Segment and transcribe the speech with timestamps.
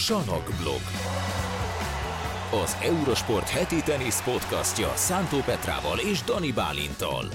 [0.00, 0.80] Sanokblog.
[2.62, 7.28] Az Eurosport heti tenisz podcastja Szántó Petrával és Dani Bálintal.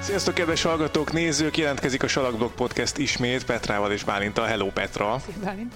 [0.00, 1.56] Sziasztok, kedves hallgatók, nézők!
[1.56, 4.46] Jelentkezik a Salakblog Podcast ismét Petrával és Bálintal.
[4.46, 5.22] Hello, Petra!
[5.24, 5.74] Szia, Bálint.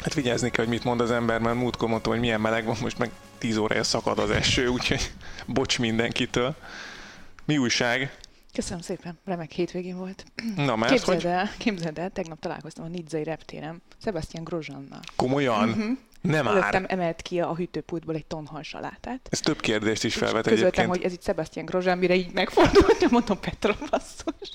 [0.00, 2.76] Hát vigyázni kell, hogy mit mond az ember, mert múltkor mondtam, hogy milyen meleg van,
[2.80, 5.10] most meg 10 órája szakad az eső, úgyhogy
[5.46, 6.54] bocs mindenkitől.
[7.44, 8.12] Mi újság?
[8.52, 10.24] Köszönöm szépen, remek hétvégén volt.
[10.56, 15.00] Na, mert Képzeld hogy el, képzeld el, tegnap találkoztam a Nidzai reptéren Sebastian Grozsannal.
[15.16, 15.68] komolyan?
[15.68, 15.90] Mhm.
[16.20, 16.92] Nem Előttem már.
[16.92, 19.28] emelt ki a hűtőpultból egy tonhal salátát.
[19.30, 20.88] Ez több kérdést is felvet Közöltem, egyébként.
[20.88, 24.50] hogy ez itt Sebastian Grozsán, mire így megfordult, mondom Petra basszus.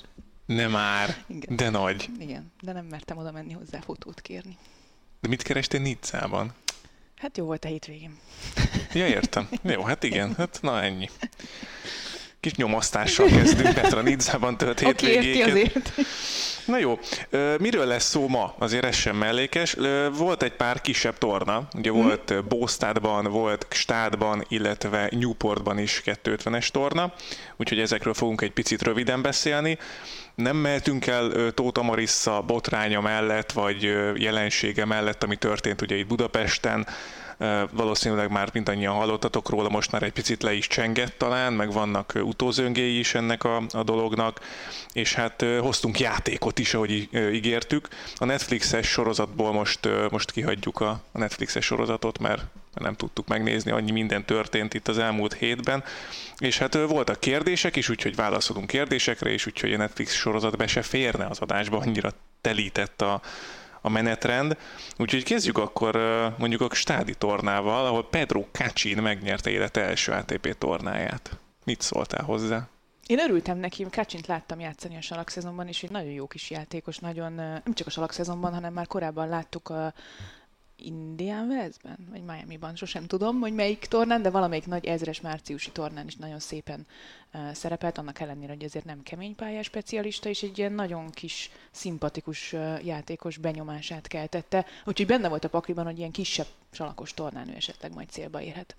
[0.45, 1.15] Nem már.
[1.27, 1.55] Igen.
[1.55, 2.09] De nagy.
[2.19, 4.57] Igen, de nem mertem oda menni hozzá fotót kérni.
[5.21, 6.53] De mit kerestél Nizzában?
[7.15, 8.17] Hát jó volt a hétvégén.
[8.93, 9.49] Ja, értem.
[9.61, 10.33] Jó, hát igen.
[10.37, 11.09] Hát na ennyi.
[12.45, 15.93] Kis nyomasztással kezdünk Petra Nizzában tört Aki érti, hétvégéket.
[16.65, 16.99] Na jó,
[17.59, 18.55] miről lesz szó ma?
[18.57, 19.75] Azért ez sem mellékes.
[20.17, 22.01] Volt egy pár kisebb torna, ugye Mhm.
[22.01, 27.13] volt ö, Bóstadban, volt Stádban, illetve Newportban is 250-es torna,
[27.57, 29.77] úgyhogy ezekről fogunk egy picit röviden beszélni.
[30.35, 33.81] Nem mehetünk el Tóta Marissa botránya mellett, vagy
[34.15, 36.87] jelensége mellett, ami történt ugye itt Budapesten,
[37.71, 42.13] Valószínűleg már mindannyian hallottatok róla, most már egy picit le is csengett talán, meg vannak
[42.21, 44.39] utózöngéi is ennek a, a dolognak,
[44.93, 47.87] és hát hoztunk játékot is, ahogy ígértük.
[48.15, 54.25] A Netflixes sorozatból most, most kihagyjuk a, Netflixes sorozatot, mert nem tudtuk megnézni, annyi minden
[54.25, 55.83] történt itt az elmúlt hétben.
[56.37, 60.81] És hát voltak kérdések is, úgyhogy válaszolunk kérdésekre, és úgyhogy a Netflix sorozat be se
[60.81, 63.21] férne az adásba, annyira telített a,
[63.85, 64.57] a menetrend.
[64.97, 65.95] Úgyhogy kezdjük akkor
[66.37, 71.37] mondjuk a stádi tornával, ahol Pedro Kacsin megnyerte élete első ATP tornáját.
[71.63, 72.67] Mit szóltál hozzá?
[73.07, 76.97] Én örültem neki, Kacsint láttam játszani a salak szezonban, és egy nagyon jó kis játékos,
[76.97, 79.93] nagyon, nem csak a salak szezonban, hanem már korábban láttuk a
[80.77, 86.07] Indian Wellsben, vagy Miami-ban, sosem tudom, hogy melyik tornán, de valamelyik nagy ezres márciusi tornán
[86.07, 86.87] is nagyon szépen
[87.33, 91.51] uh, szerepelt, annak ellenére, hogy azért nem kemény pályás specialista, és egy ilyen nagyon kis,
[91.71, 97.49] szimpatikus uh, játékos benyomását keltette, úgyhogy benne volt a pakliban, hogy ilyen kisebb salakos tornán
[97.49, 98.75] ő esetleg majd célba érhet.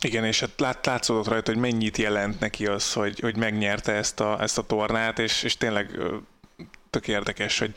[0.00, 4.20] Igen, és hát lát, látszódott rajta, hogy mennyit jelent neki az, hogy, hogy megnyerte ezt
[4.20, 5.98] a, ezt a tornát, és, és tényleg
[6.90, 7.74] tök érdekes, hogy,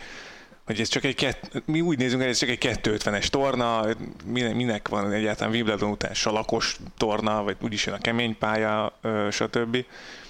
[0.70, 3.86] hogy ez csak egy kett, mi úgy nézünk, hogy ez csak egy 250-es torna,
[4.26, 9.00] minek, van egyáltalán Wimbledon után salakos torna, vagy úgyis jön a kemény pálya,
[9.32, 9.86] stb.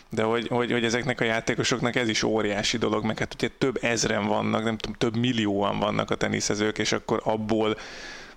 [0.09, 3.77] De hogy, hogy, hogy, ezeknek a játékosoknak ez is óriási dolog, meg hát ugye több
[3.81, 7.77] ezren vannak, nem tudom, több millióan vannak a teniszezők, és akkor abból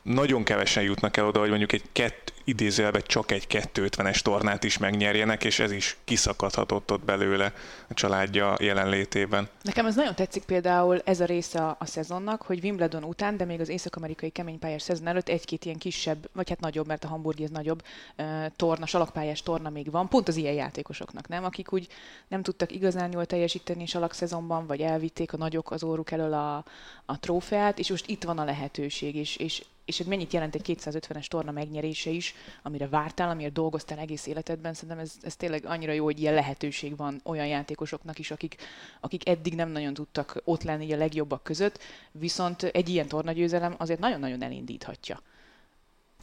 [0.03, 4.79] nagyon kevesen jutnak el oda, hogy mondjuk egy kett, idézőjelben csak egy 250-es tornát is
[4.79, 7.53] megnyerjenek, és ez is kiszakadhatott ott belőle
[7.89, 9.49] a családja jelenlétében.
[9.63, 13.45] Nekem ez nagyon tetszik például ez a része a, a szezonnak, hogy Wimbledon után, de
[13.45, 17.45] még az észak-amerikai keménypályás szezon előtt egy-két ilyen kisebb, vagy hát nagyobb, mert a hamburgi
[17.45, 17.83] ez nagyobb
[18.19, 21.45] uh, torna, salakpályás torna még van, pont az ilyen játékosoknak, nem?
[21.45, 21.87] Akik úgy
[22.29, 26.65] nem tudtak igazán jól teljesíteni salak szezonban, vagy elvitték a nagyok az óruk elől a,
[27.05, 30.79] a trófeát, és most itt van a lehetőség, és, és és hogy mennyit jelent egy
[30.83, 35.93] 250-es torna megnyerése is, amire vártál, amiért dolgoztál egész életedben, szerintem ez, ez tényleg annyira
[35.93, 38.57] jó, hogy ilyen lehetőség van olyan játékosoknak is, akik,
[39.01, 41.79] akik eddig nem nagyon tudtak ott lenni a legjobbak között,
[42.11, 45.21] viszont egy ilyen tornagyőzelem azért nagyon-nagyon elindíthatja.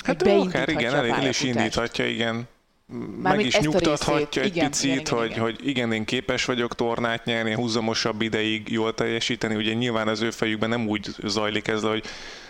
[0.04, 2.48] Hát ő akár igen, a el, is indíthatja, igen.
[2.92, 4.44] Meg Mármint is nyugtathatja részét.
[4.44, 5.42] egy Igen, picit, igen, igen, hogy, igen.
[5.42, 9.56] hogy igen, én képes vagyok tornát nyerni, húzamosabb ideig jól teljesíteni.
[9.56, 12.04] Ugye nyilván az ő fejükben nem úgy zajlik ez, hogy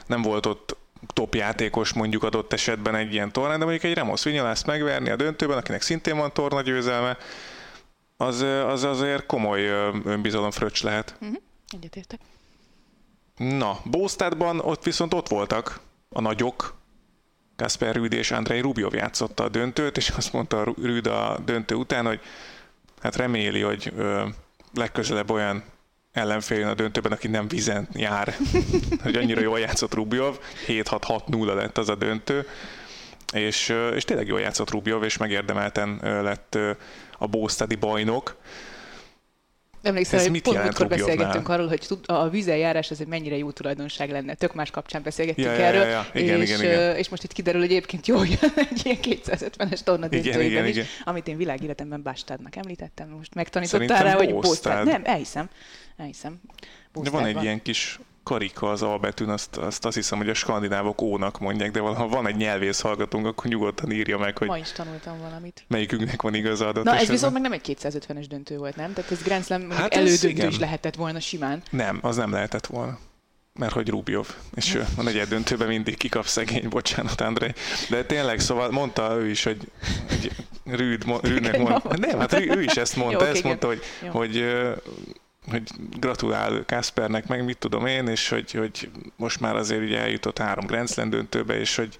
[0.06, 0.78] nem volt ott
[1.08, 5.16] top játékos mondjuk adott esetben egy ilyen tornán, de mondjuk egy Ramos Vinyalászt megverni a
[5.16, 7.18] döntőben, akinek szintén van torna győzelme,
[8.18, 9.66] az, az azért komoly
[10.06, 11.16] önbizalom fröccs lehet.
[11.20, 11.34] Mhm.
[11.70, 12.20] Egyetértek.
[13.38, 15.80] Na, Bóstadban ott viszont ott voltak
[16.10, 16.78] a nagyok,
[17.56, 21.76] Kasper Rüd és Andrei Rubjov játszotta a döntőt, és azt mondta a Rüd a döntő
[21.76, 22.20] után, hogy
[23.02, 24.28] hát reméli, hogy ö,
[24.74, 25.64] legközelebb olyan
[26.12, 28.36] ellenfél jön a döntőben, aki nem vizen jár,
[29.04, 32.48] hogy annyira jól játszott Rubjov, 7-6-6-0 lett az a döntő,
[33.34, 36.58] és, és tényleg jól játszott Rubjov, és megérdemelten lett
[37.18, 38.38] a Bóstadi bajnok.
[39.82, 43.52] Emlékszel, Ez hogy mit pont múltkor beszélgettünk arról, hogy a vízenjárás az egy mennyire jó
[43.52, 44.34] tulajdonság lenne.
[44.34, 45.86] Tök más kapcsán beszélgettünk Ja, ja, ja, erről.
[45.86, 46.06] ja.
[46.14, 46.96] Igen, és, igen, igen.
[46.96, 50.76] és most itt kiderül, hogy egyébként jó jön egy ilyen 250-es torna Igen, igen, is,
[50.76, 50.86] igen.
[51.04, 53.10] amit én világéletemben Bástádnak említettem.
[53.10, 54.34] Most megtanítottál Szerintem rá, hogy.
[54.34, 54.86] Bóstád.
[54.86, 55.50] Nem, elhiszem.
[56.00, 56.42] Elhiszem.
[56.94, 61.02] De van egy ilyen kis karika az albetűn, azt, azt azt hiszem, hogy a skandinávok
[61.02, 64.72] ónak mondják, de ha van egy nyelvész hallgatónk, akkor nyugodtan írja meg, hogy Ma is
[64.72, 65.64] tanultam valamit.
[65.68, 68.94] melyikünknek van igaza adott Na ez viszont meg nem egy 250-es döntő volt, nem?
[68.94, 70.48] Tehát ez Grand Slam Hát elődöntő igen.
[70.48, 71.62] is lehetett volna simán.
[71.70, 72.98] Nem, az nem lehetett volna.
[73.54, 74.28] Mert hogy Rubjov.
[74.54, 77.54] És ő a negyed döntőben mindig kikap szegény, bocsánat, André.
[77.90, 79.72] De tényleg, szóval mondta ő is, hogy,
[80.10, 80.32] hogy
[80.66, 83.44] Rüd, mo- Rüdnek Igen, mond, ma Nem, hát ő, ő is ezt mondta, Jó, ezt
[83.44, 84.10] mondta, hogy, Jó.
[84.10, 84.46] hogy,
[85.50, 85.70] hogy
[86.00, 90.66] gratulál Kaspernek, meg mit tudom én, és hogy, hogy most már azért ugye eljutott három
[90.66, 91.96] Grand Slam döntőbe, és hogy,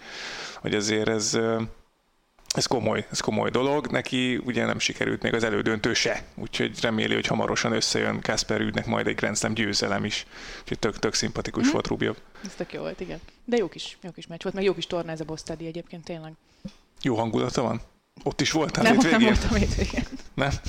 [0.56, 1.38] hogy azért ez,
[2.56, 3.88] ez komoly, ez komoly dolog.
[3.88, 8.86] Neki ugye nem sikerült még az elődöntő se, úgyhogy reméli, hogy hamarosan összejön Kasper Rüdnek
[8.86, 10.26] majd egy Grand Slam győzelem is.
[10.62, 11.72] Úgyhogy tök, tök szimpatikus Mhm.
[11.72, 12.16] volt Rubjov.
[12.46, 13.20] Ez tök jó volt, igen.
[13.46, 16.04] De jó kis, jó kis meccs volt, meg jó kis torna ez a Bostadi egyébként
[16.04, 16.32] tényleg.
[17.02, 17.82] Jó hangulata van?
[18.24, 20.04] Ott is voltál nem, itt nem voltam hétvégén.
[20.34, 20.52] Nem?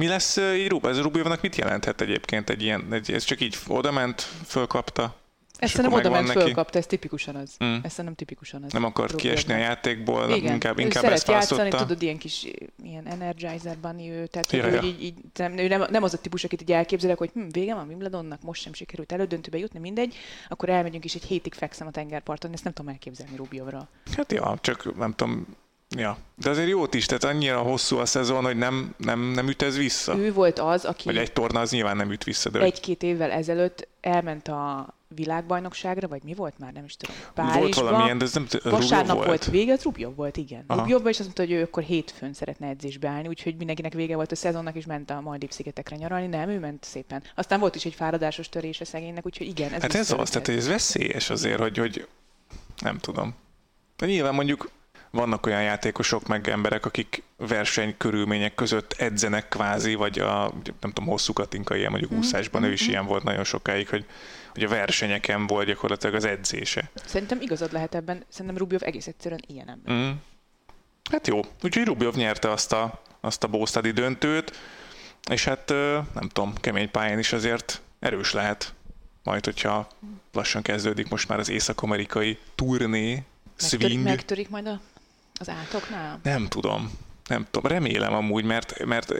[0.00, 3.92] Mi lesz így ez Rubjovnak mit jelenthet egyébként egy ilyen, egy, ez csak így oda
[3.92, 6.54] ment, fölkapta, Ezt És szerintem akkor oda ment, megvan neki?
[6.54, 7.54] fölkapta, ez tipikusan az.
[7.64, 7.74] Mm.
[7.82, 8.72] Ez szerintem tipikusan az.
[8.72, 11.86] nem akart kiesni a játékból, Igen, inkább, ő inkább ezt játszani, választotta.
[11.86, 12.46] tudod, ilyen kis
[12.82, 14.82] ilyen energizer bunny ő, tehát Ja, hogy ja.
[14.82, 17.48] ő így, így nem, ő nem, nem, az a típus, akit így elképzelek, hogy hm,
[17.50, 20.14] vége van Wimbledonnak, most sem sikerült elődöntőbe jutni, mindegy,
[20.48, 23.88] akkor elmegyünk és egy hétig fekszem a tengerparton, ezt nem tudom elképzelni Rubjovra.
[24.16, 25.46] Hát ja, csak nem tudom,
[25.96, 26.16] ja.
[26.34, 29.76] De azért jót is, tehát annyira hosszú a szezon, hogy nem, nem, nem üt ez
[29.76, 30.16] vissza.
[30.18, 33.30] Ő volt az, aki Vagy egy torna az nyilván nem üt vissza, de egy-két évvel
[33.30, 37.82] ezelőtt elment a világbajnokságra, vagy mi volt már, nem is tudom, volt Párizsba.
[37.82, 39.26] valamilyen, de ez nem Vasárnap volt.
[39.26, 40.64] volt vége, az Rubjov volt, igen.
[40.66, 40.80] Aha.
[40.80, 44.32] Rubjov és azt mondta, hogy ő akkor hétfőn szeretne edzésbe állni, úgyhogy mindenkinek vége volt
[44.32, 46.26] a szezonnak, és ment a Maldív szigetekre nyaralni.
[46.26, 47.22] Nem, ő ment szépen.
[47.34, 50.68] Aztán volt is egy fáradásos törése szegénynek, úgyhogy igen, ez Hát ez az, tehát ez
[50.68, 52.06] veszélyes azért, hogy, hogy
[52.80, 53.34] nem tudom.
[53.96, 54.70] De nyilván mondjuk
[55.10, 61.06] vannak olyan játékosok, meg emberek, akik verseny körülmények között edzenek kvázi, vagy a, nem tudom,
[61.06, 62.90] hosszú Katinka ilyen, mondjuk Mhm, úszásban, ő is mhm.
[62.90, 64.04] ilyen volt nagyon sokáig, hogy,
[64.52, 66.90] hogy a versenyeken volt gyakorlatilag az edzése.
[67.04, 69.94] Szerintem igazad lehet ebben, szerintem Rubjov egész egyszerűen ilyen ember.
[69.94, 70.10] Mm.
[71.10, 74.56] Hát jó, úgyhogy Rubjov nyerte azt a, azt a Bósztadi döntőt,
[75.30, 75.68] és hát
[76.14, 78.74] nem tudom, kemény pályán is azért erős lehet.
[79.22, 79.88] Majd, hogyha
[80.32, 83.24] lassan kezdődik most már az észak-amerikai turné,
[83.60, 84.04] Megtörik, swing.
[84.04, 84.80] megtörik majd a,
[85.40, 86.20] az átoknál?
[86.22, 86.90] Nem tudom.
[87.28, 87.70] Nem tudom.
[87.70, 89.12] Remélem amúgy, mert, mert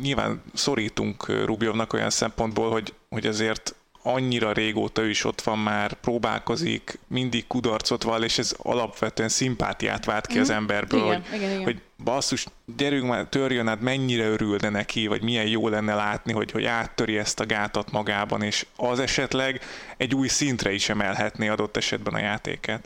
[0.00, 5.92] nyilván szorítunk Rubjovnak olyan szempontból, hogy, hogy azért annyira régóta ő is ott van már,
[5.92, 10.56] próbálkozik, mindig kudarcot vall, és ez alapvetően szimpátiát vált ki az Mhm.
[10.56, 11.62] emberből, Igen, hogy, igen, igen.
[11.62, 12.46] hogy basszus,
[12.76, 17.18] gyerünk már, törjön át, mennyire örülne neki, vagy milyen jó lenne látni, hogy, hogy áttöri
[17.18, 19.60] ezt a gátat magában, és az esetleg
[19.96, 22.84] egy új szintre is emelhetné adott esetben a játékát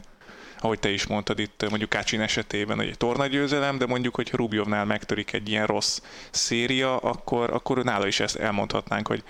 [0.61, 4.85] ahogy te is mondtad itt mondjuk Kácsin esetében, hogy egy tornagyőzelem, de mondjuk, hogy Rubjovnál
[4.85, 6.01] megtörik egy ilyen rossz
[6.31, 9.23] széria, akkor, akkor nála is ezt elmondhatnánk, hogy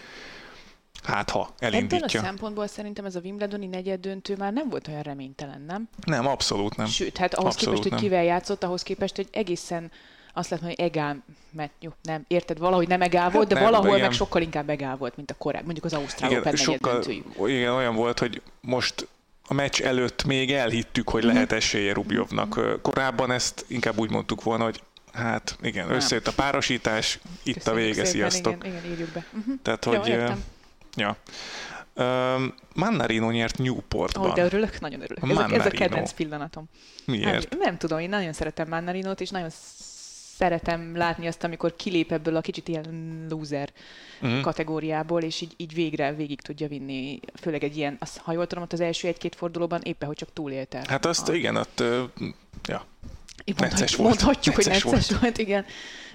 [1.03, 2.21] hát ha Ebből a elindítja.
[2.21, 5.89] szempontból szerintem ez a Wimbledoni negyed döntő már nem volt olyan reménytelen, nem?
[6.07, 6.87] Nem, abszolút nem.
[6.87, 8.11] Sőt, hát ahhoz Abszolút képest, hogy nem.
[8.11, 9.91] kivel játszott, ahhoz képest, hogy egészen
[10.33, 13.63] azt lehet mondani, hogy egál, mert jó, nem, érted, valahogy nem egál volt, de Hát
[13.63, 14.09] nem, valahol igen.
[14.09, 17.03] meg sokkal inkább egál volt, mint a korábbi, mondjuk az Ausztrál Igen, Open sokkal,
[17.47, 19.09] igen, olyan volt, hogy most
[19.49, 21.33] a meccs előtt még elhittük, hogy Mhm.
[21.33, 22.81] lehet esélye Rubjovnak.
[22.83, 27.95] Korábban ezt inkább úgy mondtuk volna, hogy hát igen, összejött a párosítás, itt a Köszönjük
[27.95, 28.65] vége, szépen, sziasztok.
[28.65, 29.25] Igen, igen, írjuk be.
[29.39, 29.55] Uh-huh.
[29.63, 30.45] Tehát, Jó, hogy értem.
[30.97, 31.17] Ja.
[31.95, 34.31] Um, Mannarino nyert Newportban.
[34.31, 35.31] Ó, de örülök, nagyon örülök.
[35.31, 36.65] Ez a, ez a kedvenc pillanatom.
[37.05, 37.33] Miért?
[37.33, 39.51] Hát, nem tudom, én nagyon szeretem Mannarinót, és nagyon
[40.39, 43.69] szeretem látni azt, amikor kilép ebből a kicsit ilyen loser
[44.21, 44.41] Mhm.
[44.41, 48.65] kategóriából, és így, így végre végig tudja vinni, főleg egy ilyen, az, ha jól tudom,
[48.65, 50.83] ott az első egy-két fordulóban éppen, hogy csak túlélte.
[50.89, 52.05] Hát azt a, igen, ott, ö,
[52.69, 52.85] ja.
[53.57, 54.09] Necces mondhatjuk, volt.
[54.23, 55.21] mondhatjuk hogy Necces necces volt.
[55.23, 55.65] volt, igen.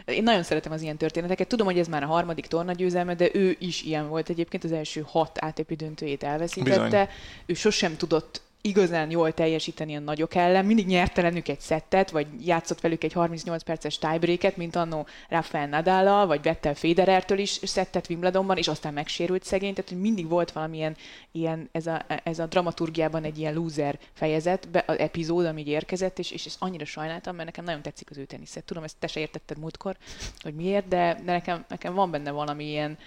[0.06, 1.48] Én nagyon szeretem az ilyen történeteket.
[1.48, 5.04] Tudom, hogy ez már a harmadik tornagyőzelme, de ő is ilyen volt egyébként, az első
[5.08, 6.84] hat ATP döntőjét elveszítette.
[6.84, 7.08] Bizony.
[7.46, 12.28] Ő sosem tudott igazán jól teljesíteni a nagyok ellen, mindig nyerte ellenük egy szettet, vagy
[12.46, 18.10] játszott velük egy 38 perces tiebreaket, mint annó Rafael Nadal, vagy Vettel Federertől is szettet
[18.10, 20.96] Wimbledonban, és aztán megsérült szegény, tehát hogy mindig volt valamilyen
[21.32, 26.20] ilyen, ez a, ez a dramaturgiában egy ilyen loser fejezet, be, az epizód, ami érkezett,
[26.20, 28.64] és, és ezt annyira sajnáltam, mert nekem nagyon tetszik az ő teniszet.
[28.64, 29.98] Tudom, ezt te se értetted múltkor,
[30.40, 32.98] hogy miért, de, de nekem, nekem van benne valami ilyen,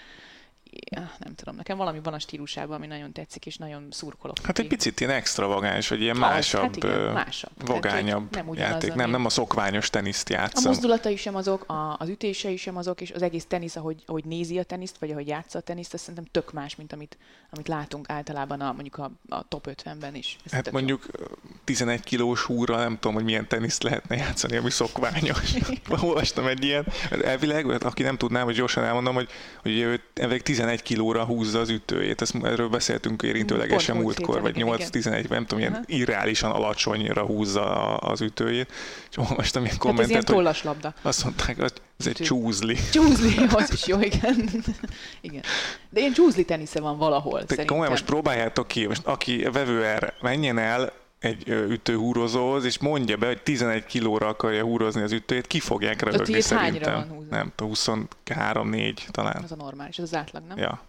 [1.18, 4.36] nem tudom, nekem valami van a stílusában, ami nagyon tetszik, és nagyon szurkolok.
[4.42, 7.50] Hát egy picit ilyen extravagáns, vagy ilyen Az, másabb, hát igen, másabb.
[7.56, 8.90] Tehát, vagányabb nem ugyanaz, játék.
[8.90, 10.70] ami- Nem, nem a szokványos teniszt A játszom.
[10.72, 14.58] mozdulatai sem azok, a, az ütései sem azok, és az egész tenisz, ahogy, ahogy nézi
[14.58, 17.18] a teniszt, vagy ahogy játsza a teniszt, azt szerintem tök más, mint amit,
[17.50, 20.36] amit látunk általában a, mondjuk a, a top 50-ben is.
[20.44, 21.24] Ez Hát mondjuk ö,
[21.64, 25.54] 11 kilós húrral nem tudom, hogy milyen teniszt lehetne játszani, ami szokványos.
[26.02, 26.86] Olvastam egy ilyen,
[27.24, 29.28] elvileg, hát aki nem tudná, hogy gyorsan elmondom, hogy,
[29.62, 32.20] hogy ő elvileg 11 kilóra húzza az ütőjét.
[32.20, 35.98] Ezt, erről beszéltünk érintőlegesen múltkor, vagy 8-11, nem tudom, ilyen uh-huh.
[35.98, 38.72] irreálisan alacsonyra húzza az ütőjét.
[39.10, 40.94] És olvastam ilyen kommentet, hát ez ilyen labda.
[41.02, 42.76] Azt mondták, hogy ez egy csúzli.
[42.92, 44.48] Csúzli, az is jó, igen.
[45.20, 45.42] igen.
[45.90, 47.66] De ilyen csúzli tenisze van valahol, szerintem.
[47.66, 53.26] Komolyan, most próbáljátok ki, most aki vevő erre, menjen el, egy ütőhúrozóhoz, és mondja be,
[53.26, 56.94] hogy 11 kilóra akarja húrozni az ütőjét, ki fogják röhögni szerintem.
[56.94, 57.36] Van húzva?
[57.36, 59.42] Nem, 23-4 talán.
[59.42, 60.58] Az a normális, ez az átlag, nem?
[60.58, 60.82] Ja.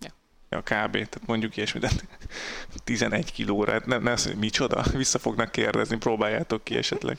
[0.00, 0.10] Ja.
[0.50, 0.92] Ja, kb.
[0.92, 1.90] Tehát mondjuk ilyesmi, de
[2.84, 4.84] 11 kilóra, hát nem, nem, micsoda?
[4.92, 7.18] Vissza fognak kérdezni, próbáljátok ki esetleg.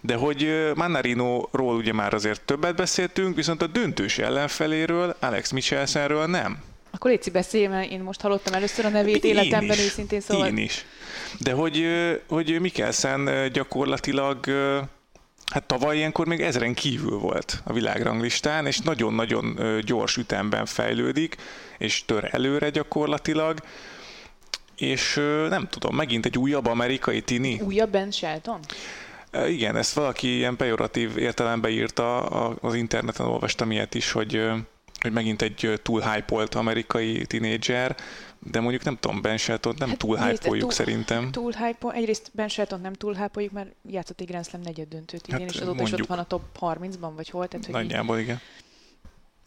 [0.00, 6.62] De hogy Mannarino-ról ugye már azért többet beszéltünk, viszont a döntős ellenfeléről, Alex Michelsenről nem.
[6.90, 10.46] Akkor Léci beszélj, mert én most hallottam először a nevét én életemben is, őszintén szóval.
[10.46, 10.84] Én is.
[11.38, 11.86] De hogy,
[12.28, 14.46] hogy Mikkelsen gyakorlatilag
[15.52, 21.36] Hát tavaly ilyenkor még ezeren kívül volt a világranglistán, és nagyon-nagyon gyors ütemben fejlődik,
[21.78, 23.58] és tör előre gyakorlatilag,
[24.76, 25.14] és
[25.48, 27.60] nem tudom, megint egy újabb amerikai tini.
[27.60, 28.60] Újabb Ben Shelton?
[29.46, 32.20] Igen, ezt valaki ilyen pejoratív értelemben írta,
[32.54, 34.42] az interneten olvastam ilyet is, hogy
[35.00, 37.96] hogy megint egy túl hype amerikai tinédzser,
[38.38, 41.30] de mondjuk nem tudom, Ben Shelton nem hát, túl hype szerintem.
[41.30, 45.26] Túl hype egyrészt Ben Shelton nem túl hype mert játszott egy Grand Slam negyed döntőt
[45.26, 47.48] idén, hát, és azóta is ott van a top 30-ban, vagy hol?
[47.48, 48.22] Tehát, hogy Nagyjából, így...
[48.22, 48.40] igen.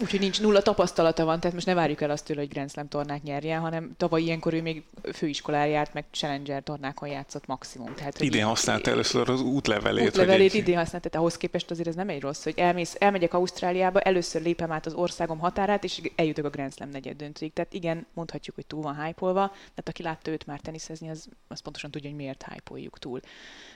[0.02, 2.88] Úgyhogy nincs nulla tapasztalata van, tehát most ne várjuk el azt tőle, hogy Grand Slam
[2.88, 7.96] tornát nyerjen, hanem tavaly ilyenkor ő még főiskolán járt, meg Challenger tornákon játszott maximum.
[7.96, 10.08] Tehát, idén használta először az útlevelét.
[10.08, 10.60] Útlevelét egy...
[10.60, 14.42] idén használta, tehát ahhoz képest azért ez nem egy rossz, hogy elmész, elmegyek Ausztráliába, először
[14.42, 17.54] lépem át az országom határát, és eljutok a Grand Slam negyed döntőig.
[17.54, 21.60] Tehát igen, mondhatjuk, hogy túl van hype tehát aki látta őt már teniszezni, az, az
[21.60, 23.20] pontosan tudja, hogy miért hype túl.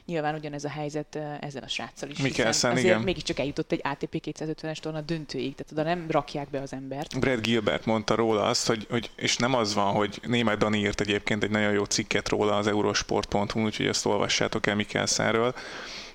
[0.05, 2.17] Nyilván ugyanez a helyzet ezen a sráccal is.
[2.17, 3.01] Mikkelsen, igen.
[3.01, 7.19] mégiscsak eljutott egy ATP 250-es torna döntőig, tehát oda nem rakják be az embert.
[7.19, 11.01] Brad Gilbert mondta róla azt, hogy, hogy és nem az van, hogy német Dani írt
[11.01, 15.53] egyébként egy nagyon jó cikket róla az eurosport.hu, úgyhogy ezt olvassátok el Mikkelsenről,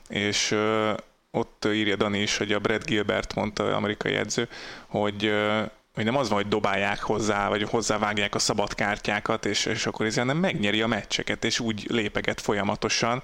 [0.08, 0.56] és
[1.30, 4.48] ott írja Dani is, hogy a Brad Gilbert mondta, amerikai edző,
[4.86, 5.32] hogy
[5.94, 10.06] hogy nem az van, hogy dobálják hozzá, vagy hozzávágják a szabad kártyákat, és, és akkor
[10.06, 13.22] ez nem megnyeri a meccseket, és úgy lépeget folyamatosan,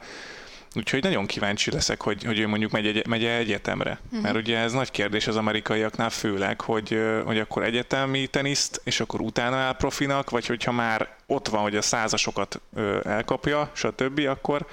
[0.76, 3.98] Úgyhogy nagyon kíváncsi leszek, hogy, hogy ő mondjuk megy, egy, megy egyetemre.
[4.04, 4.20] Uh-huh.
[4.20, 9.20] Mert ugye ez nagy kérdés az amerikaiaknál főleg, hogy, hogy akkor egyetemi teniszt, és akkor
[9.20, 12.60] utána áll profinak, vagy hogyha már ott van, hogy a százasokat
[13.04, 14.66] elkapja, stb., akkor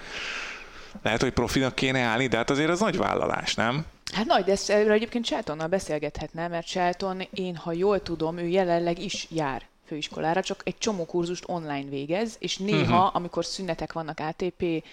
[1.02, 3.86] lehet, hogy profinak kéne állni, de hát azért az nagy vállalás, nem?
[4.14, 9.00] Hát nagy, de ezt egyébként Sheltonnal beszélgethetne, mert Shelton, én ha jól tudom, ő jelenleg
[9.00, 13.16] is jár főiskolára, csak egy csomó kurzust online végez, és néha, uh-huh.
[13.16, 14.84] amikor szünetek vannak ATP,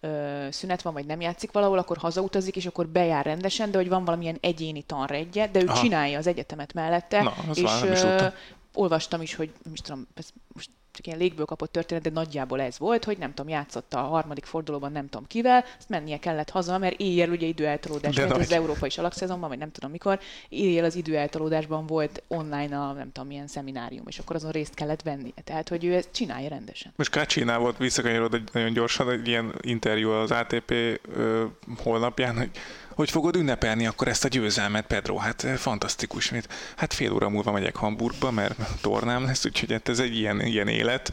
[0.00, 3.88] ö, szünet van, vagy nem játszik valahol, akkor hazautazik, és akkor bejár rendesen, de hogy
[3.88, 5.80] van valamilyen egyéni tanregje, de ő Aha.
[5.80, 8.26] csinálja az egyetemet mellette, Na, és ö,
[8.74, 10.06] olvastam is, hogy most tudom,
[10.54, 13.98] most csak ilyen légből kapott történet, de nagyjából ez volt, hogy nem tudom, játszott a
[13.98, 18.52] harmadik fordulóban nem tudom kivel, azt mennie kellett haza, mert éjjel ugye időeltolódás volt az
[18.52, 20.18] európai salakszezonban, vagy nem tudom mikor,
[20.48, 25.02] éjjel az időeltolódásban volt online a nem tudom milyen szeminárium, és akkor azon részt kellett
[25.02, 25.32] vennie.
[25.44, 26.92] Tehát, hogy ő ezt csinálja rendesen.
[26.96, 31.44] Most Kácsinál volt visszakanyarod egy nagyon gyorsan egy ilyen interjú az ATP ö,
[31.82, 32.50] holnapján, hogy
[32.98, 35.16] hogy fogod ünnepelni akkor ezt a győzelmet, Pedro?
[35.16, 36.30] Hát eh, fantasztikus.
[36.30, 36.48] Mit?
[36.76, 40.68] Hát fél óra múlva megyek Hamburgba, mert tornám lesz, úgyhogy hát ez egy ilyen, ilyen
[40.68, 41.12] élet.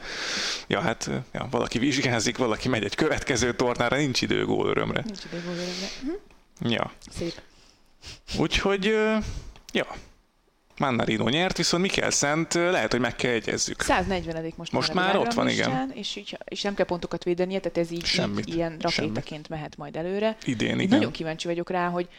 [0.68, 5.02] Ja, hát eh, ja, valaki vizsgázik, valaki megy egy következő tornára, nincs idő gólörömre.
[5.06, 5.88] Nincs idő gólörömre.
[6.02, 6.70] Hm?
[6.70, 6.92] Ja.
[7.12, 7.42] Szép.
[8.38, 8.86] Úgyhogy,
[9.74, 9.88] ja,
[10.78, 13.82] Mannarino nyert, viszont Mikkel Szent lehet, hogy meg kell egyezzük.
[13.82, 15.92] 140 most, most már, már ott van, igen.
[15.94, 18.48] És, így, és nem kell pontokat védenie, tehát ez így, Semmit.
[18.48, 19.50] így ilyen rakétaként Semmit.
[19.50, 20.38] mehet majd előre.
[20.46, 20.98] Idén, igen.
[20.98, 22.10] Nagyon kíváncsi vagyok rá, hogy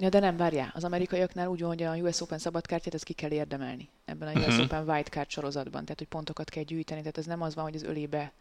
[0.00, 0.72] Ja, de nem, várjál.
[0.74, 4.38] Az amerikaiaknál úgy van, hogy a US Open szabadkártyát ezt ki kell érdemelni ebben a
[4.38, 4.80] US uh-huh.
[4.80, 5.82] Open Card sorozatban.
[5.82, 7.00] Tehát, hogy pontokat kell gyűjteni.
[7.00, 8.32] Tehát ez nem az van, hogy az ölébe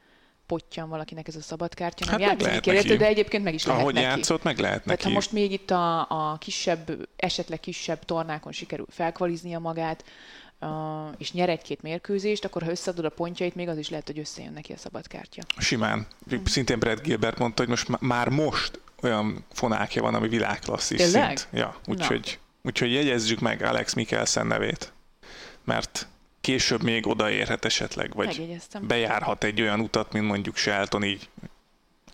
[0.47, 3.93] pottyan valakinek ez a szabadkártya, nem hát játszik kérhető, de egyébként meg is lehet Ahogy
[3.93, 4.05] neki.
[4.05, 4.87] játszott, meg lehet neki.
[4.87, 10.03] Tehát ha most még itt a, a kisebb, esetleg kisebb tornákon sikerül felkvaliznia magát,
[10.59, 10.69] uh,
[11.17, 14.53] és nyer egy-két mérkőzést, akkor ha összeadod a pontjait, még az is lehet, hogy összejön
[14.53, 15.41] neki a szabadkártya.
[15.57, 16.07] Simán.
[16.35, 16.43] Mm.
[16.45, 21.47] Szintén Brad Gilbert mondta, hogy most már most olyan fonákja van, ami világklasszis szint.
[21.53, 24.93] Ja, úgyhogy, úgyhogy jegyezzük meg Alex Mikkelsen nevét.
[25.63, 26.07] Mert
[26.47, 31.29] később még odaérhet esetleg, vagy bejárhat egy olyan utat, mint mondjuk Shelton, így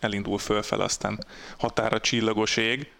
[0.00, 1.24] elindul fölfel, aztán
[1.58, 2.92] határa csillagos ég.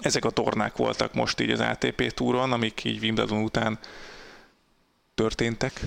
[0.00, 3.78] Ezek a tornák voltak most így az ATP túron, amik így Wimbledon után
[5.14, 5.80] történtek.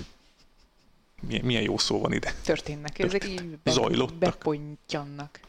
[1.41, 2.33] Milyen jó szó van ide.
[2.43, 4.17] Történnek, ezek így be, zajlottak.
[4.17, 5.39] bepontyannak.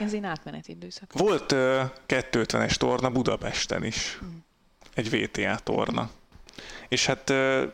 [0.00, 1.12] Ez egy átmeneti időszak.
[1.12, 1.58] Volt uh,
[2.06, 4.18] 250-es torna Budapesten is.
[4.24, 4.28] Mm.
[4.94, 6.10] Egy VTA torna.
[6.88, 7.72] És hát uh,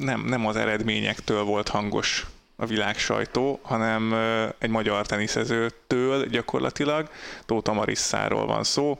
[0.00, 2.26] nem, nem az eredményektől volt hangos
[2.56, 4.14] a világ sajtó, hanem
[4.58, 7.10] egy magyar teniszezőtől gyakorlatilag,
[7.46, 8.98] Tóta Marisszáról van szó.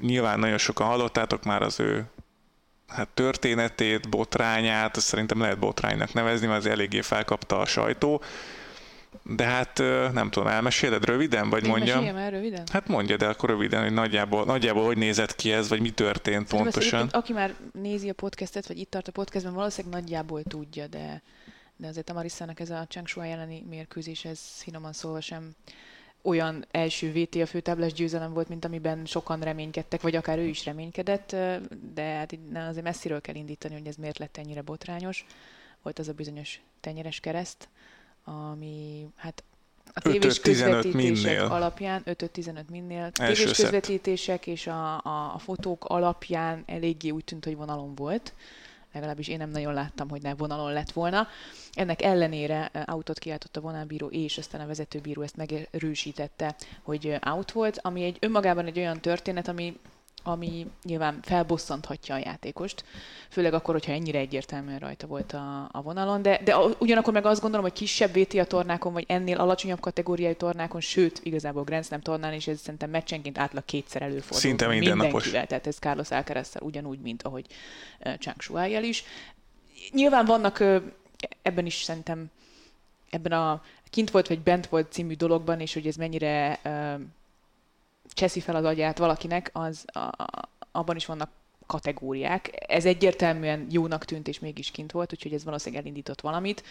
[0.00, 2.04] Nyilván nagyon sokan hallottátok már az ő
[2.88, 8.22] hát történetét, botrányát, szerintem lehet botránynak nevezni, mert az eléggé felkapta a sajtó.
[9.22, 9.78] De hát
[10.12, 12.00] nem tudom, elmeséled röviden, vagy Én mondjam?
[12.00, 12.66] meséljem röviden?
[12.72, 16.48] Hát mondja, de akkor röviden, hogy nagyjából, nagyjából hogy nézett ki ez, vagy mi történt
[16.48, 17.08] Szerintem pontosan.
[17.08, 21.22] Aki már nézi a podcastet, vagy itt tart a podcastben, valószínűleg nagyjából tudja, de,
[21.76, 25.50] de azért a Marissának ez a Changshuai elleni mérkőzés, ez finoman szólva sem
[26.22, 31.36] olyan első VTA főtáblás győzelem volt, mint amiben sokan reménykedtek, vagy akár ő is reménykedett,
[31.94, 35.26] de hát azért messziről kell indítani, hogy ez miért lett ennyire botrányos.
[35.82, 37.68] Volt az a bizonyos tenyeres kereszt,
[38.26, 39.44] ami hát
[39.92, 41.44] a tévés 5-5-15 közvetítések minnél.
[41.44, 43.66] alapján, 5-5-15 minnél, Első tévés szett.
[43.66, 48.32] közvetítések és a, a, a fotók alapján eléggé úgy tűnt, hogy vonalon volt.
[48.92, 51.28] Legalábbis én nem nagyon láttam, hogy ne vonalon lett volna.
[51.72, 57.78] Ennek ellenére autót kiáltott a vonalbíró, és aztán a vezetőbíró ezt megerősítette, hogy out volt,
[57.82, 59.78] ami egy önmagában egy olyan történet, ami
[60.26, 62.84] ami nyilván felbosszanthatja a játékost,
[63.28, 67.40] főleg akkor, hogyha ennyire egyértelműen rajta volt a, a vonalon, de, de ugyanakkor meg azt
[67.40, 72.32] gondolom, hogy kisebb VTA tornákon, vagy ennél alacsonyabb kategóriai tornákon, sőt, igazából Grand Slam tornán
[72.32, 74.38] is ez szerintem meccsenként átlag kétszer előfordul.
[74.38, 75.30] Szinte mindennapos.
[75.30, 77.46] Tehát ez Carlos alcaraz ugyanúgy, mint ahogy
[78.18, 79.04] Chang Shuai-jel is.
[79.92, 80.64] Nyilván vannak
[81.42, 82.30] ebben is szerintem
[83.10, 86.60] ebben a kint volt vagy bent volt című dologban, és hogy ez mennyire
[88.16, 90.10] cseszi fel az agyát valakinek, az a,
[90.70, 91.30] abban is vannak
[91.66, 92.50] kategóriák.
[92.68, 96.62] Ez egyértelműen jónak tűnt, és mégis kint volt, úgyhogy ez valószínűleg elindított valamit.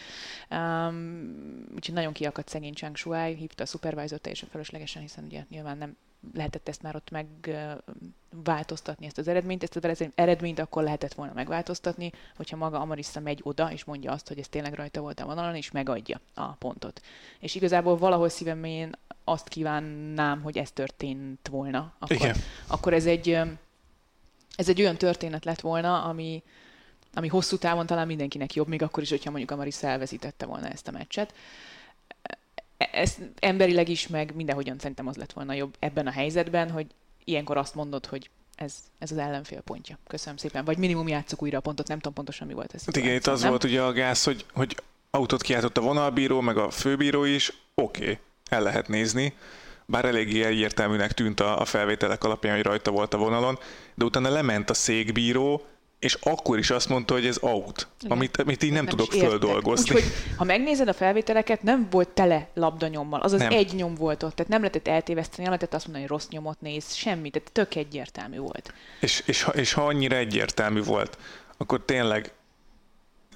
[0.49, 5.77] Um, úgyhogy nagyon kiakadt szegény Chang Shuai, hívta a supervisor teljesen fölöslegesen, hiszen ugye nyilván
[5.77, 5.97] nem
[6.33, 9.63] lehetett ezt már ott megváltoztatni ezt az eredményt.
[9.63, 14.27] Ezt az eredményt akkor lehetett volna megváltoztatni, hogyha maga Amarissa megy oda, és mondja azt,
[14.27, 17.01] hogy ez tényleg rajta volt a vonalon, és megadja a pontot.
[17.39, 18.91] És igazából valahol szívem mélyén
[19.23, 21.93] azt kívánnám, hogy ez történt volna.
[21.99, 22.35] Akkor, Igen.
[22.67, 23.39] akkor ez egy
[24.55, 26.43] ez egy olyan történet lett volna, ami,
[27.13, 30.87] ami hosszú távon talán mindenkinek jobb, még akkor is, hogyha mondjuk Amarissa elveszítette volna ezt
[30.87, 31.29] a meccset.
[31.29, 31.33] E-
[32.77, 36.85] Ez emberileg is, meg mindenhogyan szerintem az lett volna jobb ebben a helyzetben, hogy
[37.23, 39.97] ilyenkor azt mondod, hogy ez, ez az ellenfél pontja.
[40.07, 40.65] Köszönöm szépen.
[40.65, 42.85] Vagy minimum játsszuk újra a pontot, nem tudom pontosan mi volt ez.
[42.85, 43.49] Hát igen, itt az nem?
[43.49, 44.75] volt ugye a gáz, hogy, hogy
[45.09, 48.17] autót kiáltott a vonalbíró, meg a főbíró is, oké, okay,
[48.49, 49.33] el lehet nézni,
[49.85, 53.59] bár eléggé egyértelműnek tűnt a, a felvételek alapján, hogy rajta volt a vonalon,
[53.93, 55.65] de utána lement a székbíró,
[55.99, 58.17] és akkor is azt mondta, hogy ez out, Igen.
[58.17, 59.95] amit, amit így nem, is tudok földolgozni.
[59.95, 63.49] Úgyhogy, ha megnézed a felvételeket, nem volt tele labdanyommal, azaz Nem.
[63.49, 63.57] nem.
[63.57, 66.61] egy nyom volt ott, tehát nem lehetett eltéveszteni, nem lehetett azt mondani, hogy rossz nyomot
[66.61, 68.73] néz, semmi, tehát tök egyértelmű volt.
[68.99, 71.17] És, és, ha, és ha annyira egyértelmű volt,
[71.57, 72.33] akkor tényleg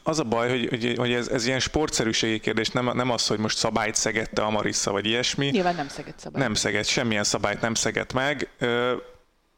[0.03, 3.39] az a baj, hogy, hogy, hogy ez, ez ilyen sportszerűségi kérdés, nem, nem az, hogy
[3.39, 5.49] most szabályt szegette a Marissa, vagy ilyesmi.
[5.49, 6.41] Nyilván nem szegett szabály.
[6.41, 8.49] Nem szegett, semmilyen szabályt nem szegett meg,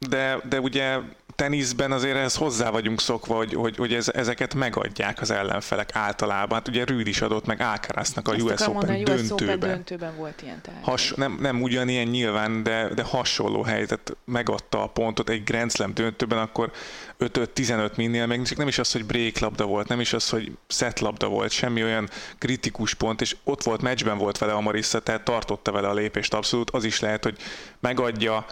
[0.10, 0.98] de, de ugye
[1.42, 6.58] teniszben azért ehhez hozzá vagyunk szokva, hogy, hogy, hogy ez, ezeket megadják az ellenfelek általában.
[6.58, 9.70] Hát ugye Rüd is adott meg Alcaraznak a Ezt US Open mondani, US Open döntőben.
[9.70, 10.62] döntőben volt ilyen.
[10.82, 15.94] Has, nem, nem ugyanilyen nyilván, de, de hasonló helyzet megadta a pontot egy Grand Slam
[15.94, 16.72] döntőben, akkor
[17.20, 20.52] 5-5-15 minél, meg csak nem is az, hogy break labda volt, nem is az, hogy
[20.68, 25.00] set labda volt, semmi olyan kritikus pont, és ott volt, meccsben volt vele a Marissa,
[25.00, 27.38] tehát tartotta vele a lépést abszolút, az is lehet, hogy
[27.80, 28.46] megadja,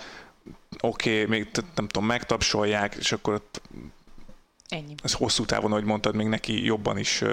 [0.81, 3.61] oké, okay, még nem tudom, megtapsolják, és akkor ott
[4.67, 4.95] Ennyi.
[5.03, 7.23] ez hosszú távon, ahogy mondtad, még neki jobban is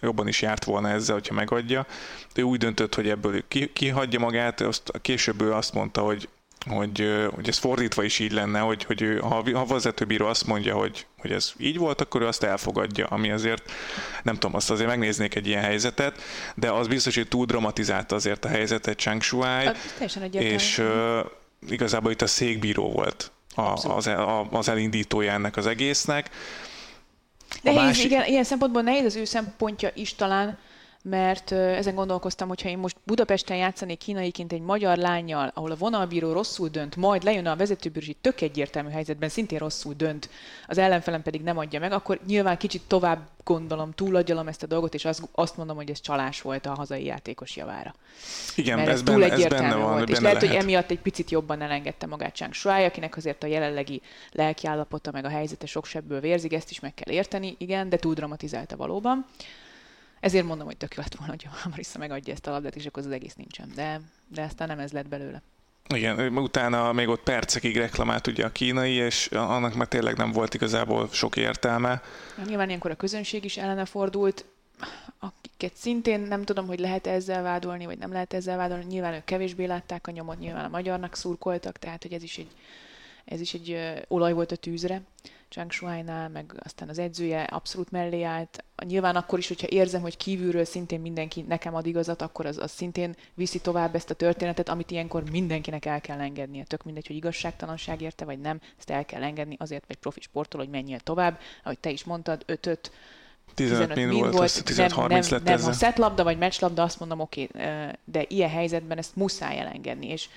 [0.00, 1.86] jobban is járt volna ezzel, hogyha megadja.
[2.34, 6.28] De ő úgy döntött, hogy ebből ki, kihagyja magát, azt, később ő azt mondta, hogy
[6.66, 10.74] hogy, hogy ez fordítva is így lenne, hogy, hogy ő, ha a vezetőbíró azt mondja,
[10.74, 13.70] hogy, hogy ez így volt, akkor ő azt elfogadja, ami azért,
[14.22, 16.22] nem tudom, azt azért megnéznék egy ilyen helyzetet,
[16.54, 19.68] de az biztos, hogy túl dramatizálta azért a helyzetet Chang Shuai,
[20.30, 20.82] és
[21.68, 26.30] igazából itt a székbíró volt a, az, a, az elindítója ennek az egésznek.
[27.62, 30.58] Nehéz, másik- igen, ilyen szempontból nehéz az ő szempontja is talán,
[31.10, 36.32] mert ezen gondolkoztam, hogyha én most Budapesten játszanék kínaiként egy magyar lányjal, ahol a vonalbíró
[36.32, 40.28] rosszul dönt, majd lejön a egy tök egyértelmű helyzetben szintén rosszul dönt,
[40.68, 44.94] az ellenfelem pedig nem adja meg, akkor nyilván kicsit tovább gondolom, túlagyalom ezt a dolgot,
[44.94, 47.94] és azt, azt mondom, hogy ez csalás volt a hazai játékos javára.
[48.56, 50.08] Igen, mert ez, ez, túl benne, ez egyértelmű benne van, volt.
[50.08, 50.48] És lehet, lehet.
[50.48, 55.24] hogy emiatt egy picit jobban elengedte magát Chang Shuai, akinek azért a jelenlegi lelkiállapota meg
[55.24, 59.26] a helyzete sok sebből vérzik, ezt is meg kell érteni, igen, de túl dramatizálta valóban.
[60.24, 62.86] Ezért mondom, hogy tök jó lett volna, hogy a Marissa megadja ezt a labdát, és
[62.86, 63.72] akkor az egész nincsen.
[63.74, 65.42] De, de aztán nem ez lett belőle.
[65.94, 70.54] Igen, utána még ott percekig reklamált ugye a kínai, és annak már tényleg nem volt
[70.54, 72.02] igazából sok értelme.
[72.46, 74.44] Nyilván ilyenkor a közönség is ellene fordult,
[75.18, 78.84] akiket szintén nem tudom, hogy lehet ezzel vádolni, vagy nem lehet ezzel vádolni.
[78.84, 82.50] Nyilván ők kevésbé látták a nyomot, nyilván a magyarnak szurkoltak, tehát hogy ez is egy,
[83.24, 85.02] ez is egy olaj volt a tűzre.
[85.50, 88.64] Zhang Shuai-nál, meg aztán az edzője abszolút mellé állt.
[88.86, 92.70] Nyilván akkor is, hogyha érzem, hogy kívülről szintén mindenki nekem ad igazat, akkor az, az
[92.70, 96.64] szintén viszi tovább ezt a történetet, amit ilyenkor mindenkinek el kell engednie.
[96.64, 100.62] Tök mindegy, hogy igazságtalanság érte, vagy nem, ezt el kell engedni azért, vagy profi sportoló,
[100.62, 101.38] hogy menjél tovább.
[101.62, 102.90] Ahogy te is mondtad, 5
[103.54, 107.00] 15, 15 min volt, volt 15 nem, nem, lett nem, ha szetlabda vagy meccslabda, azt
[107.00, 107.66] mondom, oké, okay,
[108.04, 110.28] de ilyen helyzetben ezt muszáj elengedni, és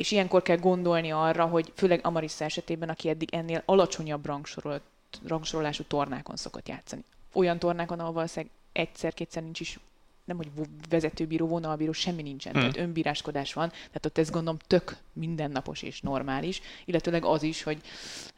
[0.00, 4.82] és ilyenkor kell gondolni arra, hogy főleg Amarissa esetében, aki eddig ennél alacsonyabb rangsorolt,
[5.26, 7.04] rangsorolású tornákon szokott játszani.
[7.32, 9.78] Olyan tornákon, ahol valószínűleg egyszer-kétszer nincs is
[10.24, 10.48] nem hogy
[10.88, 12.60] vezetőbíró, vonalbíró, semmi nincsen, hmm.
[12.60, 17.78] tehát önbíráskodás van, tehát ott ez gondolom tök mindennapos és normális, illetőleg az is, hogy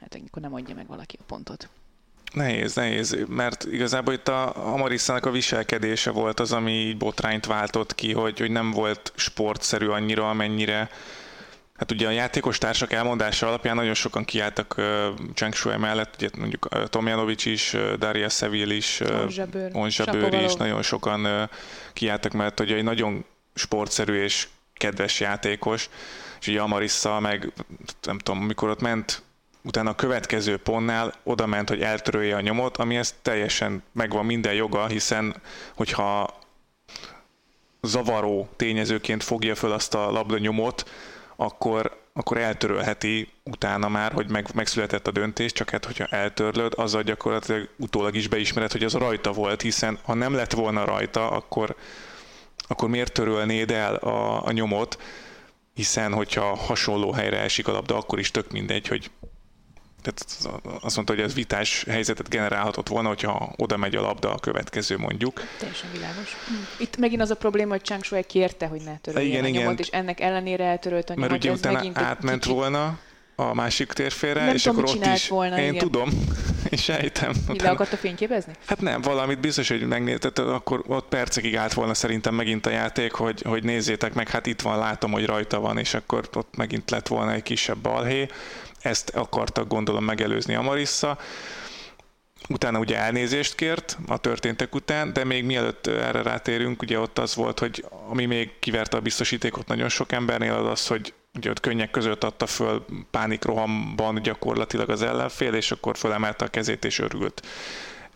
[0.01, 1.69] hát akkor nem adja meg valaki a pontot.
[2.33, 7.95] Nehéz, nehéz, mert igazából itt a Amarisszának a viselkedése volt az, ami így botrányt váltott
[7.95, 10.91] ki, hogy, hogy nem volt sportszerű annyira, amennyire
[11.83, 14.85] Hát ugye a játékos társak elmondása alapján nagyon sokan kiálltak uh,
[15.35, 20.55] Cheng Shui mellett, ugye mondjuk uh, Tomjanovic is, uh, Daria Seville is, uh, Onzsabőr is,
[20.55, 21.49] nagyon sokan uh,
[21.93, 25.89] kiálltak mellett, hogy egy nagyon sportszerű és kedves játékos,
[26.41, 27.53] és ugye Amarissa meg
[28.03, 29.23] nem tudom, amikor ott ment
[29.63, 34.55] utána a következő pontnál oda ment, hogy eltörölje a nyomot, ami ez teljesen megvan minden
[34.55, 35.35] joga, hiszen
[35.75, 36.39] hogyha
[37.81, 40.85] zavaró tényezőként fogja föl azt a labda nyomot,
[41.45, 47.03] akkor, akkor eltörölheti utána már, hogy meg, megszületett a döntés, csak hát hogyha eltörlöd, azzal
[47.03, 51.77] gyakorlatilag utólag is beismered, hogy az rajta volt, hiszen ha nem lett volna rajta, akkor,
[52.57, 54.99] akkor miért törölnéd el a, a nyomot,
[55.75, 59.11] hiszen hogyha hasonló helyre esik a labda, akkor is tök mindegy, hogy
[60.03, 60.25] tehát
[60.83, 64.97] azt mondta, hogy ez vitás helyzetet generálhatott volna, hogyha oda megy a labda a következő
[64.99, 65.43] mondjuk.
[65.59, 66.37] Teljesen világos.
[66.79, 69.63] Itt megint az a probléma, hogy Chang Shui kérte, hogy ne törölje igen, a igen.
[69.63, 71.31] nyomot, és ennek ellenére eltörölt a nyomot.
[71.31, 72.57] Mert ugye utána átment kicsit...
[72.57, 72.99] volna
[73.37, 75.29] a másik térfére, nem és tudom, akkor ott is.
[75.29, 75.79] Volna, én igen.
[75.79, 76.11] tudom,
[76.71, 77.33] és sejtem.
[77.47, 78.53] Mi le akarta fényképezni?
[78.67, 83.13] Hát nem, valamit biztos, hogy megnézted, akkor ott percekig állt volna szerintem megint a játék,
[83.13, 86.91] hogy, hogy nézzétek meg, hát itt van, látom, hogy rajta van, és akkor ott megint
[86.91, 88.29] lett volna egy kisebb balhé.
[88.83, 91.19] Ezt akartak gondolom megelőzni a Marissa.
[92.49, 97.35] Utána ugye elnézést kért a történtek után, de még mielőtt erre rátérünk, ugye ott az
[97.35, 101.61] volt, hogy ami még kiverte a biztosítékot nagyon sok embernél, az az, hogy ugye ott
[101.61, 107.43] könnyek között adta föl pánikrohamban gyakorlatilag az ellenfél, és akkor fölemelte a kezét és örült.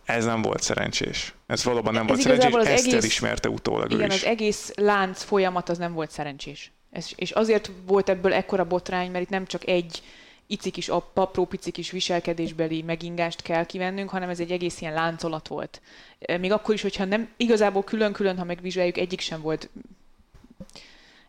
[0.05, 1.33] Ez nem volt szerencsés.
[1.47, 4.21] Ez valóban nem Ez volt szerencsés, az ezt egész, elismerte utólag igen, ő is.
[4.21, 6.71] az egész lánc folyamat az nem volt szerencsés.
[6.91, 10.01] Ez, és azért volt ebből ekkora botrány, mert itt nem csak egy
[10.47, 15.47] icik a apró picik is viselkedésbeli megingást kell kivennünk, hanem ez egy egész ilyen láncolat
[15.47, 15.81] volt.
[16.39, 19.69] Még akkor is, hogyha nem igazából külön-külön, ha megvizsgáljuk, egyik sem volt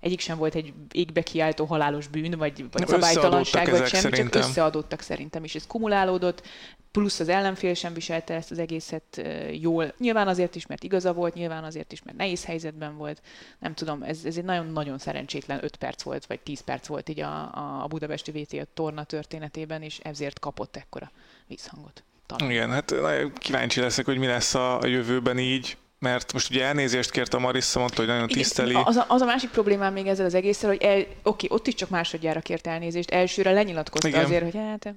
[0.09, 4.41] egyik sem volt egy égbe kiáltó halálos bűn, vagy, vagy szabálytalanság, vagy semmi, szerintem.
[4.41, 6.43] csak összeadottak szerintem, és ez kumulálódott,
[6.91, 9.23] plusz az ellenfél sem viselte ezt az egészet
[9.61, 9.93] jól.
[9.99, 13.23] Nyilván azért is, mert igaza volt, nyilván azért is, mert nehéz helyzetben volt.
[13.59, 17.21] Nem tudom, ez, ez egy nagyon-nagyon szerencsétlen 5 perc volt, vagy 10 perc volt így
[17.21, 21.11] a, a budapesti VT torna történetében, és ezért kapott ekkora
[21.47, 22.03] visszhangot.
[22.27, 22.51] Talán.
[22.51, 22.95] Igen, hát
[23.39, 27.79] kíváncsi leszek, hogy mi lesz a jövőben így mert most ugye elnézést kért a Marissa,
[27.79, 28.75] mondta, hogy nagyon tiszteli.
[28.85, 31.75] Az a, az a másik problémám még ezzel az egésszel, hogy el, oké, ott is
[31.75, 34.25] csak másodjára kért elnézést, elsőre lenyilatkozta igen.
[34.25, 34.95] azért, hogy hát...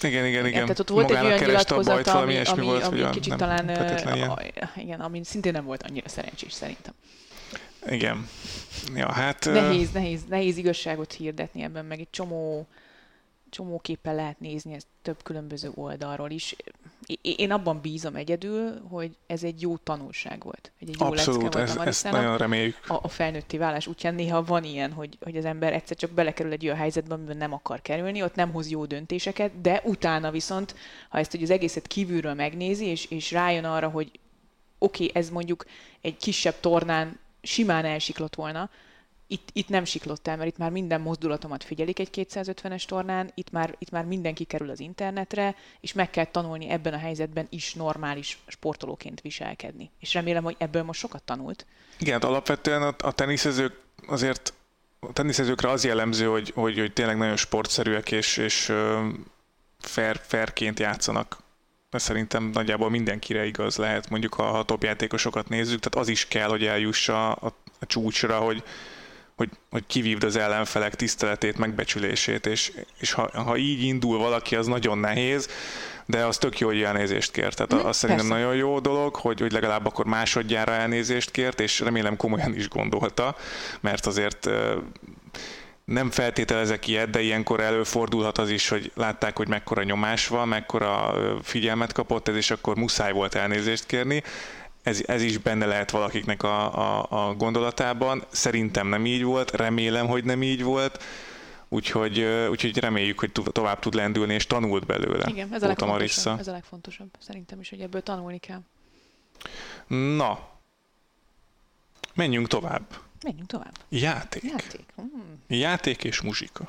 [0.00, 0.62] Igen, igen, igen.
[0.62, 4.38] Tehát ott volt Magának egy olyan nyilatkozata, ami, ami, volt, ami kicsit talán, a,
[4.76, 6.94] igen, ami szintén nem volt annyira szerencsés szerintem.
[7.86, 8.28] Igen.
[8.94, 9.44] Ja, hát...
[9.44, 12.66] Nehéz, nehéz, nehéz igazságot hirdetni ebben, meg egy csomó
[13.50, 16.56] csomóképpen lehet nézni ezt több különböző oldalról is.
[17.22, 20.72] Én abban bízom egyedül, hogy ez egy jó tanulság volt.
[20.80, 22.76] Egy jó Abszolút, lecke volt ez, ezt nagyon reméljük.
[22.86, 26.52] A, a felnőtti vállás útján néha van ilyen, hogy, hogy az ember egyszer csak belekerül
[26.52, 30.74] egy olyan helyzetbe, amiben nem akar kerülni, ott nem hoz jó döntéseket, de utána viszont,
[31.08, 34.10] ha ezt hogy az egészet kívülről megnézi, és, és rájön arra, hogy
[34.78, 35.64] oké, okay, ez mondjuk
[36.00, 38.70] egy kisebb tornán simán elsiklott volna,
[39.30, 43.50] itt, itt nem siklott el, mert itt már minden mozdulatomat figyelik egy 250-es tornán, itt
[43.50, 47.74] már, itt már mindenki kerül az internetre, és meg kell tanulni ebben a helyzetben is
[47.74, 49.90] normális sportolóként viselkedni.
[50.00, 51.66] És remélem, hogy ebből most sokat tanult.
[51.98, 54.52] Igen, hát alapvetően a, a teniszezők azért
[55.00, 58.72] a teniszezőkre az jellemző, hogy, hogy, hogy tényleg nagyon sportszerűek és, és
[59.78, 61.38] fair, fairként játszanak.
[61.90, 66.28] Ez szerintem nagyjából mindenkire igaz lehet, mondjuk ha a top játékosokat nézzük, tehát az is
[66.28, 68.62] kell, hogy eljussa a, a csúcsra, hogy,
[69.40, 74.66] hogy, hogy kivívd az ellenfelek tiszteletét, megbecsülését, és, és ha, ha így indul valaki, az
[74.66, 75.48] nagyon nehéz,
[76.06, 77.56] de az tök jó, hogy elnézést kért.
[77.56, 81.80] Tehát mm, az szerintem nagyon jó dolog, hogy, hogy legalább akkor másodjára elnézést kért, és
[81.80, 83.36] remélem komolyan is gondolta,
[83.80, 84.50] mert azért
[85.84, 91.14] nem feltételezek ilyet, de ilyenkor előfordulhat az is, hogy látták, hogy mekkora nyomás van, mekkora
[91.42, 94.22] figyelmet kapott ez, és akkor muszáj volt elnézést kérni.
[94.82, 98.24] Ez, ez is benne lehet valakiknek a, a, a gondolatában.
[98.30, 101.02] Szerintem nem így volt, remélem, hogy nem így volt.
[101.68, 105.28] Úgyhogy, úgyhogy reméljük, hogy tovább tud lendülni, és tanult belőle.
[105.28, 107.08] Igen, ez a, legfontosabb, ez a legfontosabb.
[107.18, 108.60] Szerintem is, hogy ebből tanulni kell.
[110.16, 110.48] Na,
[112.14, 112.82] menjünk tovább.
[113.22, 113.72] Menjünk tovább.
[113.88, 114.42] Játék.
[114.42, 114.84] Játék.
[114.96, 115.42] Hmm.
[115.46, 116.68] Játék és muzsika.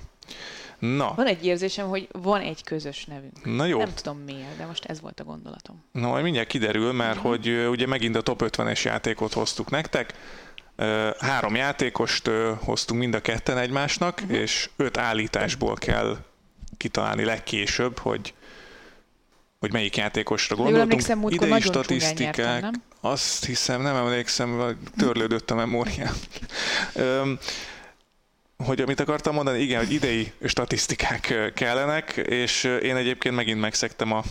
[0.81, 1.13] Na.
[1.15, 3.55] Van egy érzésem, hogy van egy közös nevünk.
[3.55, 3.77] Na jó.
[3.77, 5.83] Nem tudom miért, de most ez volt a gondolatom.
[5.91, 7.29] Na, majd mindjárt kiderül, mert Igen.
[7.29, 10.13] hogy ugye megint a top 50-es játékot hoztuk nektek.
[11.19, 12.29] Három játékost
[12.63, 14.37] hoztunk mind a ketten egymásnak, uh-huh.
[14.37, 16.17] és öt állításból kell
[16.77, 18.33] kitalálni legkésőbb, hogy
[19.59, 20.91] hogy melyik játékosra gondoltunk.
[20.91, 22.83] Emlékszem, Idei statisztikák, nyertem, nem?
[23.01, 26.13] azt hiszem, nem emlékszem, törlődött a memóriám.
[28.63, 34.23] hogy amit akartam mondani, igen, hogy idei statisztikák kellenek, és én egyébként megint megszektem a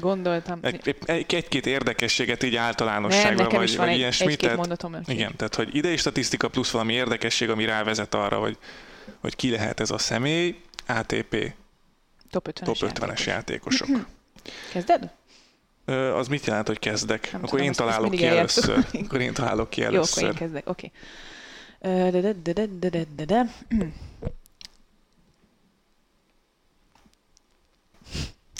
[0.00, 0.58] Gondoltam.
[0.62, 4.32] Egy, egy-két érdekességet így általánosságban, Nem, vagy, vagy egy, ilyesmi.
[4.32, 8.58] Egy, tehát, mondatom igen, tehát hogy idei statisztika plusz valami érdekesség, ami rávezet arra, hogy,
[9.20, 11.54] hogy ki lehet ez a személy, ATP
[12.30, 13.26] top 50-es, top 50-es játékos.
[13.26, 13.88] játékosok.
[14.72, 15.10] Kezded?
[16.14, 17.32] Az mit jelent, hogy kezdek?
[17.32, 18.84] Nem akkor tudom, én találok ki először.
[19.04, 20.22] Akkor én találok ki először.
[20.22, 20.86] Jó, akkor én kezdek, oké.
[20.86, 21.00] Okay.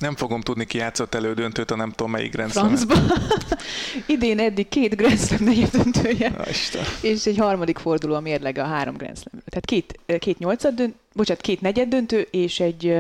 [0.01, 2.53] Nem fogom tudni, ki játszott elődöntőt, a nem tudom melyik Grand.
[4.07, 6.37] Idén eddig két Grand Slam döntője,
[7.03, 9.43] és egy harmadik forduló a mérlege a három Grand Slam.
[9.45, 12.97] Tehát két, két nyolcad dönt, bocsánat, két negyed döntő, és egy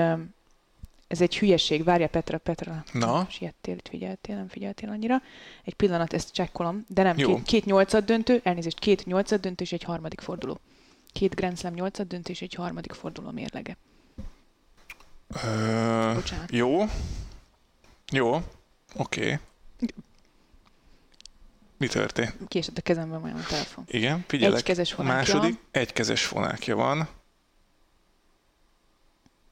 [1.15, 2.85] ez egy hülyeség, várja Petra, Petra.
[2.93, 3.27] Na?
[3.31, 5.23] Siettél, figyeltél, nem figyeltél annyira.
[5.65, 9.73] Egy pillanat, ezt csekkolom, de nem, két, két nyolcad döntő, elnézést, két nyolcad döntő és
[9.73, 10.61] egy harmadik forduló.
[11.13, 13.77] Két Grand Slam nyolcad döntő és egy harmadik forduló mérlege.
[15.45, 16.19] Ö,
[16.51, 16.85] Jó.
[18.13, 18.35] Jó.
[18.35, 18.43] Oké.
[18.97, 19.39] Okay.
[21.77, 22.37] Mi történt?
[22.49, 23.85] Kiesett a kezemben majd a telefon.
[23.89, 24.59] Igen, figyelek.
[24.59, 27.09] Egykezes fonákja Második, egykezes fonákja van.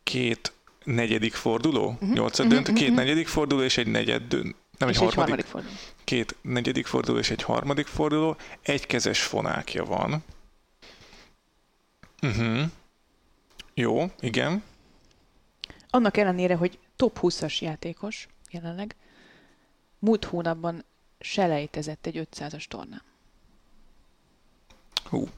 [0.03, 0.53] Két
[0.85, 2.13] negyedik forduló, uh-huh.
[2.13, 2.63] nyolcad uh-huh.
[2.63, 3.05] döntő, két uh-huh.
[3.05, 4.55] negyedik forduló és egy negyed döntő.
[4.79, 5.75] Nem és egy, harmadik, harmadik forduló.
[6.05, 8.37] Két negyedik forduló és egy harmadik forduló.
[8.63, 10.25] Egy kezes fonákja van.
[12.23, 12.63] Uh-huh.
[13.75, 14.63] Jó, igen.
[15.91, 18.97] Annak ellenére, hogy top 20-as játékos jelenleg,
[19.99, 20.85] múlt hónapban
[21.21, 23.03] selejtezett egy 500-as tornán.
[25.05, 25.29] Hú.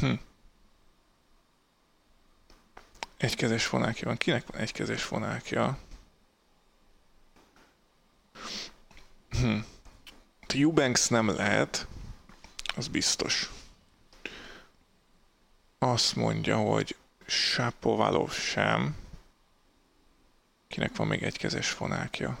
[0.00, 0.12] Hm.
[3.16, 4.16] Egykezes fonákja van.
[4.16, 5.78] Kinek van egykezes fonákja?
[9.30, 9.58] Hm.
[10.54, 11.86] Eubanks nem lehet,
[12.76, 13.50] az biztos.
[15.78, 18.96] Azt mondja, hogy Sapovalov sem.
[20.68, 22.38] Kinek van még egykezes fonákja?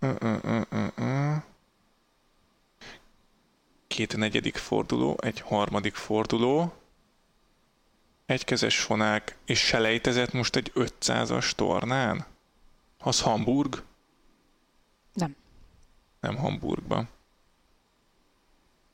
[0.00, 1.42] Uh-uh-uh-uh-uh.
[3.86, 6.83] Két negyedik forduló, egy harmadik forduló
[8.26, 12.26] egykezes fonák, és selejtezett most egy 500-as tornán?
[12.98, 13.82] Az Hamburg?
[15.12, 15.36] Nem.
[16.20, 17.08] Nem Hamburgban.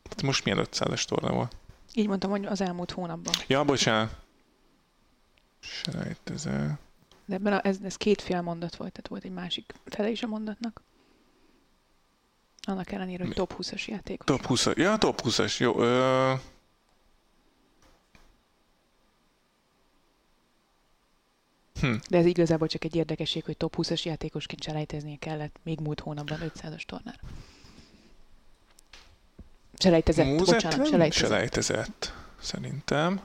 [0.02, 1.56] Tehát most milyen 500-as torna volt?
[1.94, 3.34] Így mondtam, hogy az elmúlt hónapban.
[3.46, 4.16] Ja, bocsánat.
[5.60, 6.78] Selejtezett.
[7.24, 10.26] De ebben a, ez, ez kétféle mondat volt, tehát volt egy másik fele is a
[10.26, 10.82] mondatnak.
[12.62, 14.26] Annak ellenére, hogy top 20-as játékos.
[14.26, 15.56] Top 20 Ja, top 20-as.
[15.56, 15.80] Jó.
[15.80, 16.32] Ö...
[21.80, 21.94] Hm.
[22.08, 26.38] De ez igazából csak egy érdekesség, hogy top 20-as játékosként selejteznie kellett még múlt hónapban
[26.42, 27.18] 500-as tornára.
[29.78, 31.28] Selejtezett, Múzett bocsánat, selejtezett.
[31.28, 32.12] selejtezett.
[32.40, 33.20] Szerintem.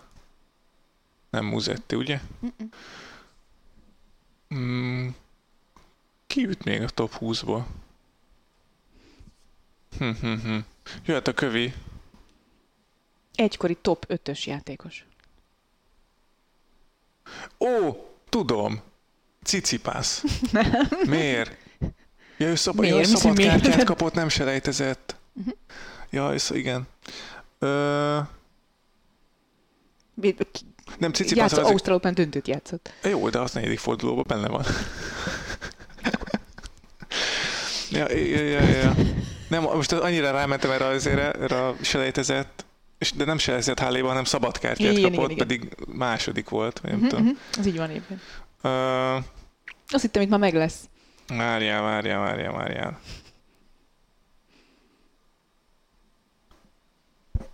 [1.30, 2.20] Nem Muzetti, ugye?
[4.56, 5.08] Mm.
[6.28, 7.64] Ki jut még a top 20-ból?
[9.98, 10.58] Hm, hm, hm.
[11.06, 11.74] Jöhet a kövi.
[13.36, 15.06] Egykori top 5-ös játékos.
[17.60, 17.92] Ó,
[18.30, 18.82] Tudom.
[19.44, 20.24] Cicipász.
[21.08, 21.58] Miért?
[22.38, 22.98] Ja, ő, szab- miért?
[22.98, 23.84] Ja, szabad kártyát miért?
[23.84, 25.16] kapott, nem selejtezett.
[25.34, 25.54] Uh-huh.
[26.10, 26.88] Ja, ez, igen.
[27.60, 28.20] Ö...
[30.98, 31.58] Nem, Cicipász az...
[31.58, 32.94] Ausztrál Open döntőt játszott.
[33.04, 34.66] Jó, de az negyedik fordulóban benne van.
[37.90, 38.96] ja, ja, ja, ja.
[39.50, 42.66] Nem, most annyira rámentem erre, azért, erre a selejtezett,
[43.06, 45.48] és de nem selejtezett háléban, hanem szabadkártyát Igen, kapott, igen, igen.
[45.48, 47.26] pedig második volt, vagy nem Mhm, tudom.
[47.26, 47.36] mhm.
[47.58, 48.20] Ez így van éppen.
[48.64, 49.24] Uh,
[49.88, 50.90] Azt hittem, itt már meg lesz.
[51.28, 53.00] várjál, várjál, várjál, várjál.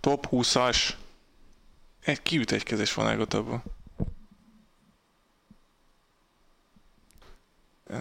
[0.00, 0.88] Top 20-as.
[2.04, 3.62] Egy kiüt egy kezes vonágot abban.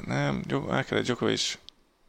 [0.05, 1.57] Nem, Ákere Djokovic,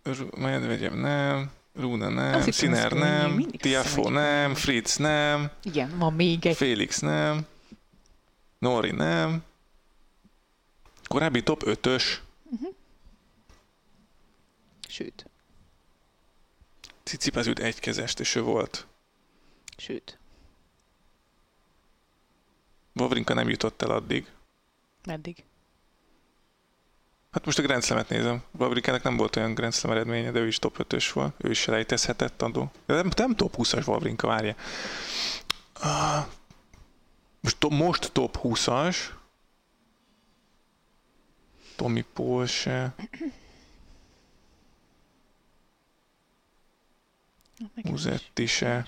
[0.02, 6.56] Ru- Medvegyev nem, Runa nem, Azt nem, Tiafo nem, Fritz nem, Igen, van még egy.
[6.56, 7.46] Félix nem,
[8.58, 9.44] Nori nem,
[11.04, 12.02] korábbi top 5-ös,
[14.88, 15.26] Sőt,
[17.02, 18.86] Cicipáz üt egy kezest, és ő volt.
[19.76, 20.18] sőt.
[22.94, 24.30] Wawrinka nem jutott el addig.
[25.06, 25.44] Meddig?
[27.32, 28.42] Hát most a Grand Slam-et nézem.
[28.58, 31.34] Wawrinkának nem volt olyan Grand Slam eredménye, de ő is top 5-ös volt.
[31.38, 32.70] Ő is selejtezhetett adó.
[32.86, 34.54] De nem, nem top 20-as Wawrinka, várja.
[35.80, 36.26] Ah,
[37.40, 38.96] most, to, most top 20-as.
[41.76, 42.04] Tommy.
[47.74, 48.86] Nekem Muzetti se.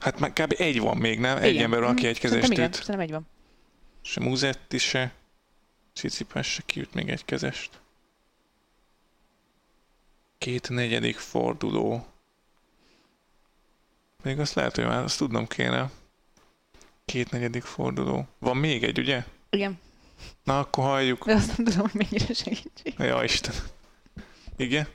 [0.00, 0.54] Hát már kb.
[0.58, 1.36] egy van még, nem?
[1.36, 1.64] Egy Igen.
[1.64, 2.74] ember, van, aki egy igen, üt.
[2.74, 3.26] Szerintem egy van.
[4.02, 5.14] Se Muzetti se.
[5.96, 7.70] Cicipás se kiüt még egy kezest.
[10.38, 12.06] Két negyedik forduló.
[14.22, 15.90] Még azt lehet, hogy már azt tudnom kéne.
[17.04, 18.26] Két negyedik forduló.
[18.38, 19.24] Van még egy, ugye?
[19.50, 19.78] Igen,
[20.44, 21.24] Na, akkor halljuk.
[21.26, 22.94] de azt nem tudom, hogy mennyire segítség.
[22.98, 23.54] Ja, Isten.
[24.56, 24.86] Igen?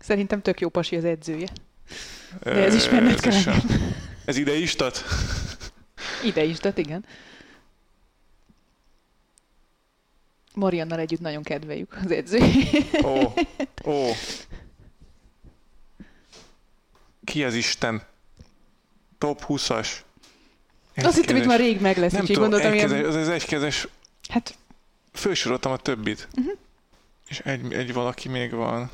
[0.00, 1.48] Szerintem tök jó pasi az edzője.
[2.42, 3.60] De ez ismerned kell sem.
[4.24, 5.04] Ez ide is tart?
[6.24, 7.04] Ide is, tehát igen.
[10.56, 13.02] Mariannal együtt nagyon kedveljük az edzőjét.
[13.04, 13.32] Ó,
[13.84, 14.10] ó.
[17.24, 18.02] Ki az Isten?
[19.18, 19.88] Top 20-as.
[20.96, 23.10] Azt hittem, hogy már rég meg lesz, Nem úgyhogy tudom, gondoltam, egykezes, ilyen...
[23.10, 23.88] az, az egykezes,
[24.28, 24.54] Hát,
[25.12, 26.28] fölsoroltam a többit.
[26.34, 26.48] Mhm.
[27.28, 28.90] És egy, egy valaki még van.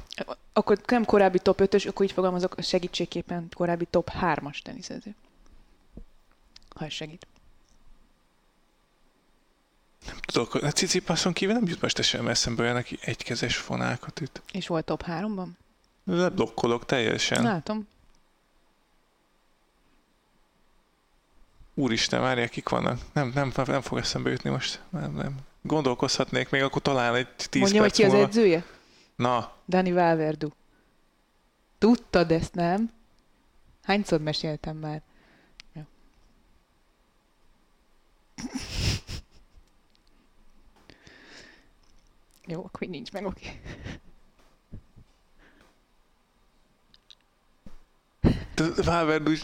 [0.52, 5.14] akkor nem korábbi top 5-ös, akkor így fogalmazok, segítségképpen korábbi top 3-as teniszező.
[6.74, 7.26] Ha segít.
[10.06, 14.42] Nem tudok, a Cicipászon kívül nem jut most sem eszembe olyan, aki egykezes fonákat üt.
[14.52, 15.46] És volt top 3-ban?
[16.04, 17.42] Leblokkolok teljesen.
[17.42, 17.88] Látom.
[21.74, 23.00] Úristen, várják, kik vannak.
[23.12, 24.80] Nem, nem, nem fog eszembe jutni most.
[24.90, 25.36] Nem, nem.
[25.62, 28.26] Gondolkozhatnék még, akkor talán egy tíz Mondja, hogy perc ki az múlva.
[28.26, 28.64] edzője?
[29.16, 30.48] Na, Dani Valverdu.
[31.78, 32.90] Tudtad ezt, nem?
[33.82, 35.02] Hányszor meséltem már?
[35.72, 35.82] Jó.
[42.52, 43.60] Jó, akkor nincs meg, oké.
[48.76, 49.42] Valverde is...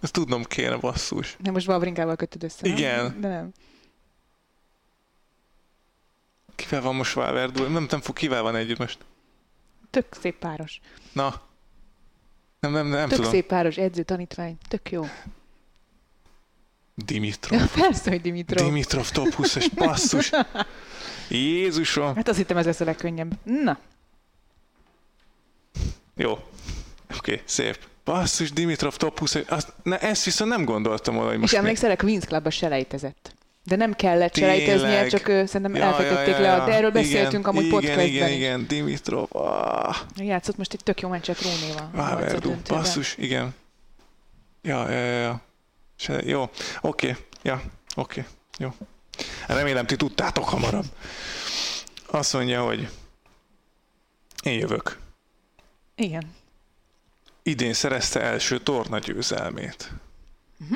[0.00, 1.36] Ezt tudnom kéne, basszus.
[1.38, 2.76] Nem, most Vavrinkával kötöd össze, nem?
[2.76, 3.20] Igen.
[3.20, 3.52] De nem.
[6.54, 7.68] Kivel van most Valverde?
[7.68, 8.98] Nem, nem fog, kivel van együtt most?
[9.90, 10.80] Tök szép páros.
[11.12, 11.42] Na.
[12.60, 13.32] Nem, nem, nem Tök tudom.
[13.32, 14.58] szép páros, edző, tanítvány.
[14.68, 15.04] Tök jó.
[16.94, 17.60] Dimitrov.
[17.60, 18.66] Ja, persze, hogy Dimitrov.
[18.66, 20.30] Dimitrov top 20-as basszus.
[21.28, 22.14] Jézusom.
[22.14, 23.32] Hát azt hittem ez lesz a legkönnyebb.
[23.44, 23.78] Na,
[26.16, 26.30] Jó.
[26.32, 26.42] Oké,
[27.16, 27.78] okay, szép.
[28.04, 31.90] Basszus, Dimitrov top 20 azt, ne, Ezt viszont nem gondoltam volna, hogy most és emlékszel,
[31.90, 33.34] a Queen's Clubba selejtezett.
[33.64, 36.46] De nem kellett selejteznie, csak ö, szerintem Ja, elfejtették ja, le.
[36.46, 39.26] ja, a- De erről igen, beszéltünk amúgy igen, podcastben Igen, igen, Dimitrov.
[39.32, 41.90] Ah, Játszott most egy tök jó meccset Rónéval.
[41.94, 42.62] harcadöntőben.
[42.66, 43.54] basszus, igen.
[44.62, 45.40] Ja, ja, ja, ja.
[45.96, 47.14] Se, jó, oké, okay.
[47.42, 47.62] ja,
[47.96, 48.24] oké, okay.
[48.58, 48.74] jó.
[49.46, 50.84] Remélem, ti tudtátok hamarabb.
[52.06, 52.88] Azt mondja, hogy
[54.42, 54.98] én jövök.
[55.94, 56.34] Igen.
[57.42, 59.90] Idén szerezte első torna győzelmét.
[60.56, 60.74] Mhm.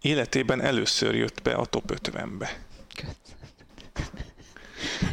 [0.00, 2.58] Életében először jött be a top 50-be.
[2.94, 3.06] Kösz.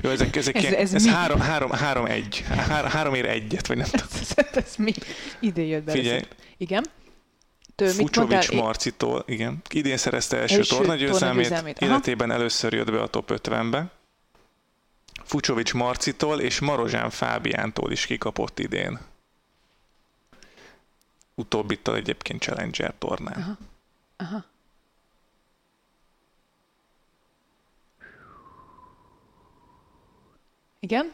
[0.01, 2.43] Jó, ezek, ezek Ez- ez, ez ez, három, három, három, egy.
[2.47, 4.07] Három, három ér egyet, vagy nem tudom.
[4.11, 4.93] Ez, ez mi?
[5.39, 5.91] Idén jött be.
[5.91, 6.09] Figyelj.
[6.15, 6.35] először.
[6.57, 6.85] Igen.
[7.83, 8.43] Tő, mit mondtál?
[8.53, 9.61] Marcitól, igen.
[9.69, 13.91] Idén szerezte első, tornagyőzelmét, életében először jött be a top 50-be.
[15.23, 18.99] Fucsovics Marcitól és Marozsán Fábiántól is kikapott idén.
[21.35, 23.41] Utóbbittal egyébként Challenger tornán.
[23.41, 23.57] Aha.
[24.17, 24.45] Aha.
[30.79, 31.11] Igen?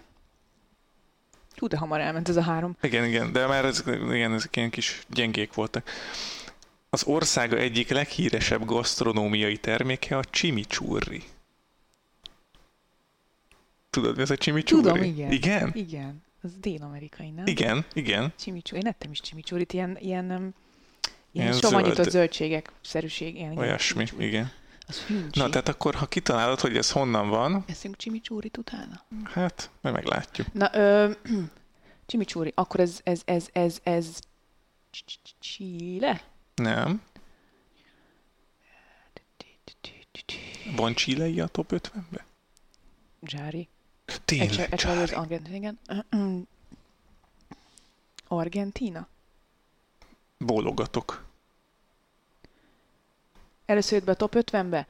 [1.56, 2.78] Hú, de hamar elment ez a három.
[2.82, 5.90] Igen, igen, de már ezek, igen, ezek ilyen kis gyengék voltak.
[6.90, 11.24] Az országa egyik leghíresebb gasztronómiai terméke a chimichurri.
[13.90, 14.84] Tudod, mi ez a chimichurri?
[14.84, 15.32] Tudom, igen.
[15.32, 15.72] Igen?
[15.74, 16.24] Igen.
[16.42, 17.48] Az dél-amerikai, nem?
[17.48, 18.34] Igen, igen.
[18.38, 18.82] Chimichurri.
[18.82, 20.54] Én ettem is chimichurrit, ilyen, ilyen, ilyen,
[21.32, 22.10] Ilyen somanyított zöld.
[22.10, 23.36] zöldségek szerűség.
[23.36, 24.26] Ilyen, Olyasmi, chimichurri.
[24.28, 24.52] igen.
[24.88, 25.40] Az fincsi.
[25.40, 29.04] Na, tehát akkor, ha kitalálod, hogy ez honnan van, Eszünk chimichurrit utána?
[29.24, 30.54] hát majd meglátjuk.
[30.54, 31.12] Na, ö,
[32.08, 34.20] chimichurri, akkor ez, ez, ez, ez, ez
[35.40, 36.22] Chile?
[36.60, 37.02] Nem.
[40.76, 42.24] Van chilei a top 50-ben?
[43.28, 43.68] Zsári.
[44.26, 45.16] Tényleg, Egy az Charlie.
[45.16, 45.80] Argentin, igen.
[48.28, 49.08] Argentina?
[50.38, 51.26] Bólogatok.
[53.66, 54.88] Először jött be a top 50-be.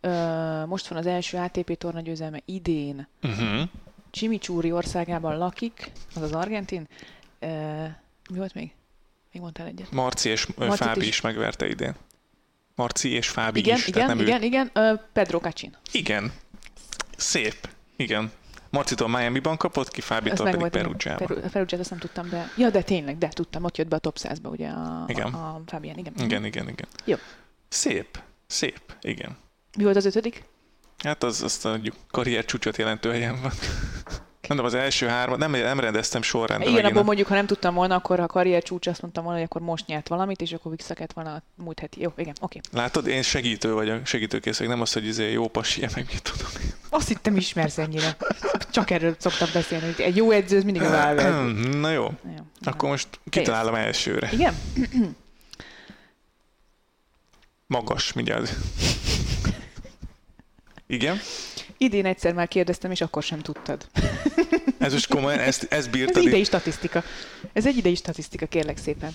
[0.00, 3.06] Ö, most van az első ATP torna győzelme idén.
[3.22, 3.68] Uh-huh.
[4.10, 6.88] Chimichurri országában lakik, az az argentin.
[7.38, 7.84] Ö,
[8.30, 8.74] mi volt még?
[9.32, 9.90] Még mondtál egyet.
[9.90, 11.08] Marci és Marcit Fábi is.
[11.08, 11.94] is megverte idén.
[12.74, 13.86] Marci és Fábi Igen, is.
[13.86, 14.70] igen, nem igen, igen.
[14.72, 15.70] Ö, Pedro Cachin.
[15.72, 15.98] Ő.
[15.98, 16.32] Igen.
[17.16, 17.68] Szép.
[17.96, 18.32] Igen.
[18.70, 20.68] Marcitól Miami-ban kapott ki, Fábitól pedig.
[20.68, 21.26] Perugiában.
[21.26, 22.50] Peru, Perugiát azt nem tudtam, de...
[22.56, 25.26] Ja, de tényleg, de tudtam, ott jött be a top 100-ba, ugye a, Igen.
[25.34, 26.12] a, a Fabian, igen.
[26.18, 26.86] Igen, igen, igen.
[27.04, 27.16] Jó.
[27.68, 28.22] Szép.
[28.46, 28.80] Szép.
[29.00, 29.36] Igen.
[29.76, 30.44] Mi volt az ötödik?
[30.98, 33.52] Hát az, azt a karrier csúcsot jelentő helyen van.
[34.50, 36.72] Mondom, az első három, nem, nem rendeztem sorrendben.
[36.72, 39.38] Igen, abból mondjuk, ha nem tudtam volna, akkor ha a karrier csúcs azt mondtam volna,
[39.38, 42.00] hogy akkor most nyert valamit, és akkor vissza kellett volna a múlt heti.
[42.00, 42.60] Jó, igen, oké.
[42.72, 46.48] Látod, én segítő vagyok, segítőkész vagyok, nem az, hogy izé jó pasi, meg mit tudom.
[46.62, 46.70] én.
[46.88, 48.16] Azt hittem ismersz ennyire.
[48.70, 51.68] Csak erről szoktam beszélni, hogy egy jó edző, az mindig a vállalkozó.
[51.78, 54.28] Na jó, Jó, akkor most kitalálom elsőre.
[54.32, 54.54] Igen?
[57.66, 58.54] Magas, mindjárt.
[60.86, 61.18] Igen?
[61.82, 63.86] Idén egyszer már kérdeztem, és akkor sem tudtad.
[64.78, 66.22] Ez most komolyan, ezt, ezt Ez bírtad?
[66.22, 67.02] idei statisztika.
[67.52, 69.12] Ez egy idei statisztika, kérlek szépen.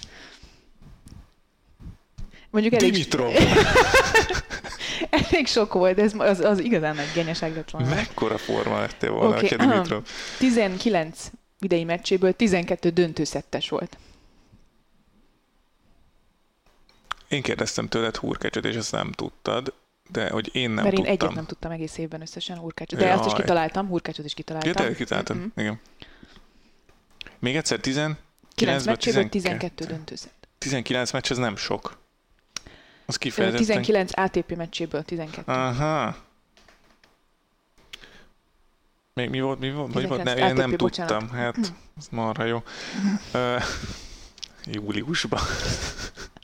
[2.49, 3.34] Mondjuk elég, Dimitrov.
[5.30, 7.89] elég sok volt, de ez az, az igazán nagy genyeság lett volna.
[7.89, 9.49] Mekkora forma lettél volna, okay.
[9.57, 10.03] Dimitrov.
[10.38, 13.97] 19 idei meccséből 12 döntőszettes volt.
[17.28, 19.74] Én kérdeztem tőled hurkácsot, és ezt nem tudtad,
[20.10, 21.14] de hogy én nem mert én tudtam.
[21.28, 22.99] egyet nem tudtam egész évben összesen hurkácsot.
[22.99, 23.41] De azt is Jaj.
[23.41, 24.72] kitaláltam, hurkácsot is kitaláltam.
[24.84, 25.45] Ja, te kitaláltad, Mhm.
[25.56, 25.80] igen.
[27.39, 28.18] Még egyszer 19
[28.56, 29.70] 9 meccséből 12.
[29.76, 30.47] 12 döntőszett.
[30.58, 31.97] 19 meccs, ez nem sok.
[33.06, 33.66] Az kifejezetten...
[33.66, 35.51] 19 ATP meccséből 12.
[35.51, 36.16] Aha.
[39.14, 39.88] Még mi volt, mi volt?
[39.93, 40.22] Mi volt?
[40.22, 41.18] 19 Ne, én nem ATP, bocsánat.
[41.18, 41.38] tudtam.
[41.38, 41.56] Hát,
[41.97, 42.64] ez marha jó.
[43.32, 43.58] Ö,
[44.74, 45.39] júliusban.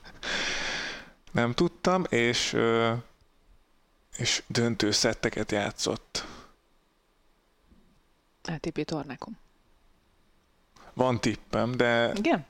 [1.31, 2.91] nem tudtam, és, ö,
[4.21, 6.25] és döntő szetteket játszott.
[8.43, 9.37] ATP tornákon.
[10.93, 12.45] Van tippem, de Igen?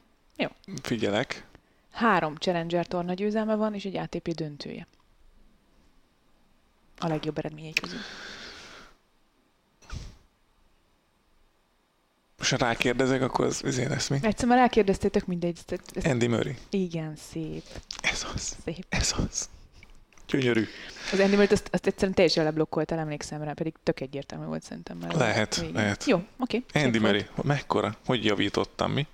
[0.81, 1.45] figyelek.
[1.91, 4.87] Három Challenger torna győzelme van, és egy ATP döntője.
[6.99, 7.99] A legjobb eredményei közül.
[12.37, 14.19] Most ha rákérdezek, akkor az izé lesz mi?
[14.21, 15.57] Egyszer már elkérdeztétek mindegy.
[15.67, 16.57] ezt- ezt- Andy Murray.
[16.69, 17.63] Igen, szép.
[18.01, 18.57] Ez az.
[18.65, 18.85] Szép.
[18.89, 19.49] Ez az.
[20.31, 20.67] Gyönyörű.
[21.11, 24.97] Az Murray-t azt, azt egyszerűen teljesen leblokkoltál, emlékszem rá, pedig tök egyértelmű volt szerintem.
[24.97, 25.73] Már Lehet, végén.
[25.73, 26.03] lehet.
[26.05, 26.63] Jó, oké.
[26.73, 26.99] szép Andy.
[26.99, 27.25] Murray.
[27.43, 27.95] Mekkora?
[28.05, 29.07] Hogy javítottam mi?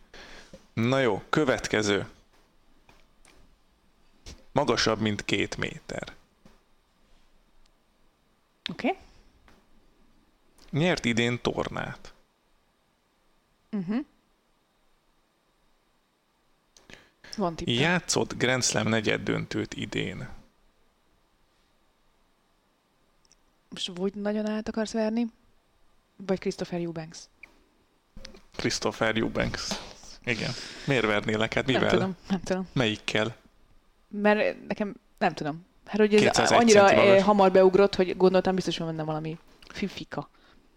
[0.74, 2.08] Na jó, következő.
[4.52, 6.14] Magasabb, mint két méter.
[8.72, 8.88] Oké.
[8.88, 9.00] Okay.
[10.72, 12.14] Nyert idén tornát.
[13.72, 14.06] Uh-huh.
[17.38, 17.74] Van tippem.
[17.74, 20.28] Játszott Grand Slam negyed döntőt idén.
[23.70, 25.28] Most vagy nagyon át akarsz verni,
[26.26, 27.20] vagy Christopher Eubanks?
[28.56, 29.70] Christopher Eubanks.
[30.24, 30.52] Igen.
[30.86, 31.54] Miért vernélek?
[31.54, 31.82] Hát mivel?
[31.82, 32.68] Nem tudom, nem tudom.
[32.74, 33.36] Melyikkel?
[34.08, 35.66] Mert nekem, nem tudom.
[35.86, 39.38] Hát, hogy ez 201 annyira eh, hamar beugrott, hogy gondoltam biztos van benne valami
[39.70, 40.30] fifika.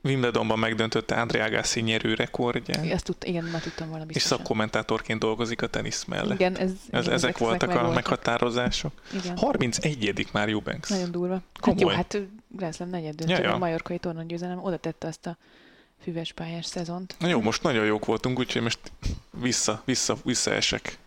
[0.03, 4.39] Wimbledonban megdöntötte André Agassi nyerő rekordját, Ezt tud, igen, már tudtam volna és biztosan.
[4.39, 6.35] szakkommentátorként dolgozik a tenisz mellett.
[6.35, 8.93] Igen, ez, Ez, igen, ezek voltak a meghatározások.
[9.23, 9.37] Igen.
[9.37, 10.89] 31 már Eubanks.
[10.89, 11.33] Nagyon durva.
[11.35, 11.81] Hát Komoly.
[11.81, 15.37] jó, hát Grand Slam negyed döntő, Ja, ja, a majorkai tornagyőzelem oda tette azt a
[16.03, 17.15] füves pályás szezont.
[17.19, 18.79] Na jó, most nagyon jók voltunk, úgyhogy most
[19.31, 20.99] vissza, vissza, visszaesek.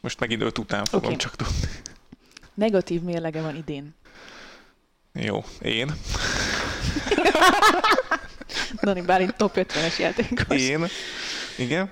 [0.00, 1.16] Most megint öt után fogom Oké.
[1.16, 1.54] csak tudni.
[2.54, 3.94] Negatív mérlege van idén.
[5.12, 5.94] Jó, én.
[8.82, 10.60] Dani Bálint top 50-es játékos.
[10.60, 10.86] Én.
[11.58, 11.90] Igen.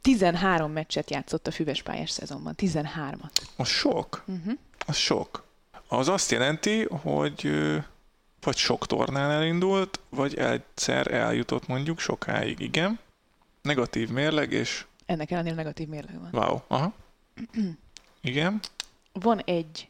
[0.00, 2.54] 13 meccset játszott a füves pályás szezonban.
[2.58, 3.30] 13-at.
[3.56, 4.24] Az sok.
[4.26, 4.52] Uh-huh.
[4.86, 5.44] Az sok.
[5.88, 7.50] Az azt jelenti, hogy
[8.40, 12.98] vagy sok tornán elindult, vagy egyszer eljutott mondjuk sokáig, igen.
[13.62, 16.30] Negatív mérleg, és Ennek ellenére negatív mérleg van.
[16.32, 16.92] wow, aha.
[18.20, 18.60] Igen.
[19.12, 19.88] Van egy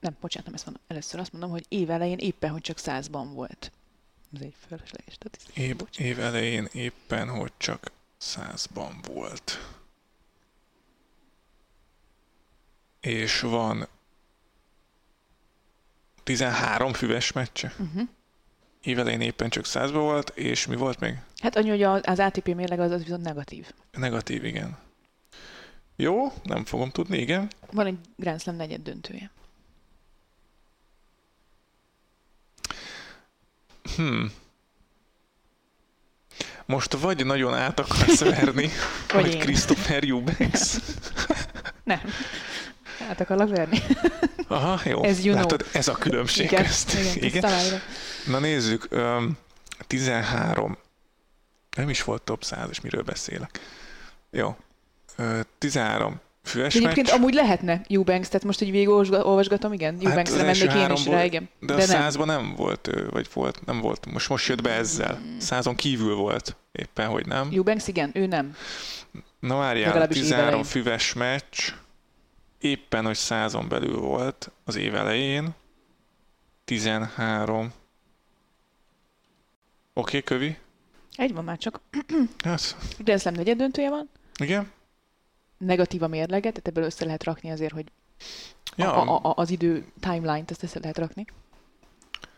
[0.00, 0.82] nem, bocsánat, nem ezt mondom.
[0.88, 3.72] Először azt mondom, hogy év elején éppen, hogy csak százban volt.
[4.34, 5.60] Ez egy fölösleges statisztika.
[5.60, 9.74] Év, év elején éppen, hogy csak százban volt.
[13.00, 13.88] És van
[16.22, 17.72] 13 füves meccse.
[17.78, 18.08] Uh-huh.
[18.82, 21.14] Év elején éppen csak százban volt, és mi volt még?
[21.40, 23.72] Hát annyi, hogy az, az ATP mérleg az, az viszont negatív.
[23.92, 24.78] Negatív, igen.
[25.96, 27.50] Jó, nem fogom tudni, igen.
[27.70, 29.30] Van egy Grand Slam negyed döntője.
[33.96, 34.32] Hmm.
[36.66, 38.70] Most vagy nagyon át akarsz verni,
[39.12, 39.38] Vagy vagy.
[39.38, 40.76] Christopher Eubanks.
[41.84, 42.00] Nem.
[42.98, 43.82] Hát akarlak verni.
[44.48, 45.02] Aha, jó.
[45.04, 45.48] Ez you know.
[45.50, 46.94] Látod, ez a különbség Igen, közt.
[46.94, 47.80] igen, igen.
[48.26, 49.38] Na nézzük, öm,
[49.86, 50.78] 13.
[51.76, 53.60] Nem is volt top 100, és miről beszélek.
[54.30, 54.56] Jó.
[55.16, 57.16] Ö, 13 füves egyébként meccs.
[57.16, 59.96] amúgy lehetne Eubanks, tehát most így végig olvasgatom, igen.
[60.00, 61.48] Eubanks az hát mennék én is rá, igen.
[61.60, 61.86] De, De a nem.
[61.86, 64.06] százban nem volt, ö, vagy volt, nem volt.
[64.12, 65.20] Most most jött be ezzel.
[65.38, 67.48] Százon kívül volt éppen, hogy nem.
[67.52, 68.54] Eubanks, igen, ő nem.
[69.40, 70.64] Na várjál, Legalábbis év 13 elején.
[70.70, 71.72] füves meccs,
[72.60, 75.48] éppen, hogy százon belül volt az év elején.
[76.64, 77.64] 13.
[77.66, 77.72] Oké,
[79.92, 80.56] okay, kövi?
[81.16, 81.80] Egy van már csak.
[82.44, 84.10] Hát, Grand Slam negyed döntője van.
[84.38, 84.70] igen.
[85.60, 87.86] Negatív a mérleget, tehát ebből össze lehet rakni azért, hogy
[88.76, 91.24] Ja, a, a, a, az idő timeline-t ezt össze lehet rakni.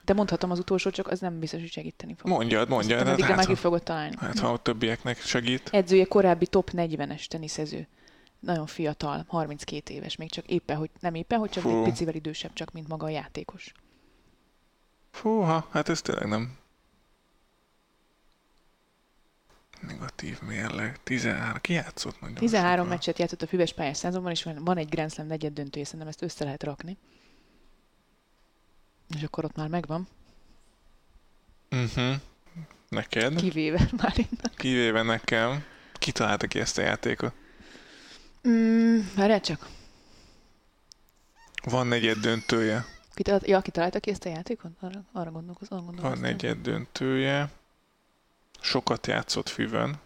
[0.05, 2.31] De mondhatom az utolsó, csak az nem biztos, hogy segíteni fog.
[2.31, 3.07] mondjad, mondjad.
[3.09, 4.17] Azt Hát, hát, ha, fogod találni.
[4.19, 5.69] hát, ha a többieknek segít.
[5.73, 7.89] Edzője korábbi top 40-es teniszező.
[8.41, 11.77] Nagyon fiatal, 32 éves, még csak éppen, hogy nem éppen, hogy csak Fú.
[11.79, 13.73] egy picivel idősebb, csak mint maga a játékos.
[15.11, 16.57] Fúha, hát ez tényleg nem.
[19.87, 21.03] Negatív mérleg.
[21.03, 21.61] 13.
[21.61, 22.89] Ki játszott nagyon 13 sokan?
[22.89, 26.09] meccset játszott a füves pályás százonban, és van van egy Grand Slam negyed döntője, szerintem
[26.09, 26.97] ezt össze lehet rakni.
[29.17, 30.09] És akkor ott már megvan,
[31.71, 32.15] Uh-huh.
[32.89, 33.35] Neked?
[33.35, 34.53] kivéve már innen.
[34.57, 35.65] Kivéve nekem.
[35.93, 37.33] Ki találta ki ezt a játékot?
[38.49, 39.69] Mm, várjál csak.
[41.65, 42.85] Van negyed döntője.
[43.15, 44.71] Ki talált, ja, ki találta ki ezt a játékot?
[44.81, 45.79] Arra, arra gondolkozom.
[45.79, 46.31] Arra Van gondolkozom.
[46.31, 47.51] negyed döntője.
[48.63, 49.97] Sokat játszott füven.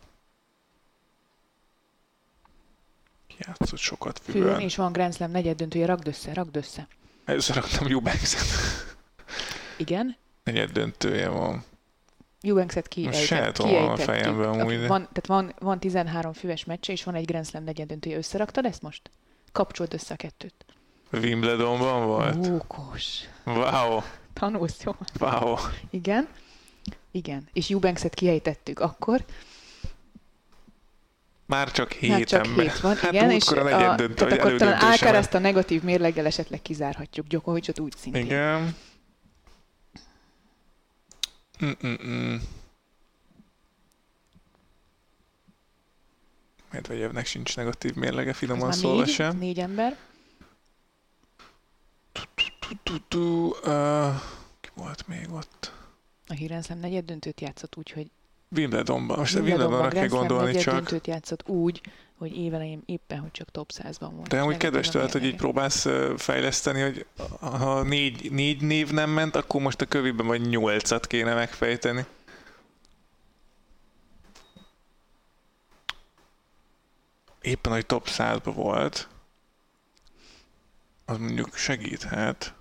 [3.27, 4.61] Ki Játszott sokat Főn, füven.
[4.61, 6.87] és van Grand Slam negyed döntője, rakd össze, rakd össze.
[7.25, 8.47] Először raktam Eubanks-et.
[9.77, 11.65] Igen, Negyed döntője van.
[12.41, 14.05] Eubanks-et Most se kiejtett, tudom a kiejtettük.
[14.05, 17.87] fejembe amúgy, Van, tehát van, van 13 füves meccse, és van egy Grand Slam negyed
[17.89, 18.17] döntője.
[18.17, 19.11] Összeraktad ezt most?
[19.53, 20.65] Kapcsold össze a kettőt.
[21.13, 22.47] Wimbledonban volt.
[22.47, 23.19] Ókos.
[23.45, 24.01] Wow,
[24.33, 24.93] Tanulsz, jó?
[25.21, 25.57] wow.
[25.91, 26.29] Igen.
[27.17, 27.49] Igen.
[27.53, 29.25] És Eubanks-et kiejtettük akkor.
[31.47, 32.65] Már csak hét Már csak ember.
[32.65, 33.31] hét van, hát igen.
[33.31, 37.27] És a a, döntő, tehát akkor talán Alcaraz-t a negatív mérleggel esetleg kizárhatjuk.
[37.27, 38.25] Djokovicot úgy szintén.
[38.25, 38.77] Igen.
[41.65, 42.43] Mm-mm-mm.
[46.71, 49.39] Medvegyevnek sincs negatív mérlege, finoman szólva négy, sem.
[49.39, 49.97] négy ember.
[52.83, 54.15] Tu-tu, uh,
[54.61, 55.76] ki volt még ott?
[56.29, 58.11] A hírenszem negyed döntőt játszott úgy, hogy
[58.49, 59.19] Wimbledonban.
[59.19, 60.75] Most a Wimbledonban Wimbledonra kell gondolni csak.
[60.75, 61.81] döntőt játszott úgy,
[62.15, 64.29] hogy évelején éppen, hogy csak top 100-ban volt.
[64.29, 67.07] De amúgy negatív kedves a tőled, hogy így próbálsz fejleszteni, hogy
[67.41, 72.05] ha négy, négy név nem ment, akkor most a köviben vagy nyolcat kéne megfejteni.
[77.41, 79.09] Éppen, hogy top 100 volt,
[81.05, 82.55] az mondjuk segíthet.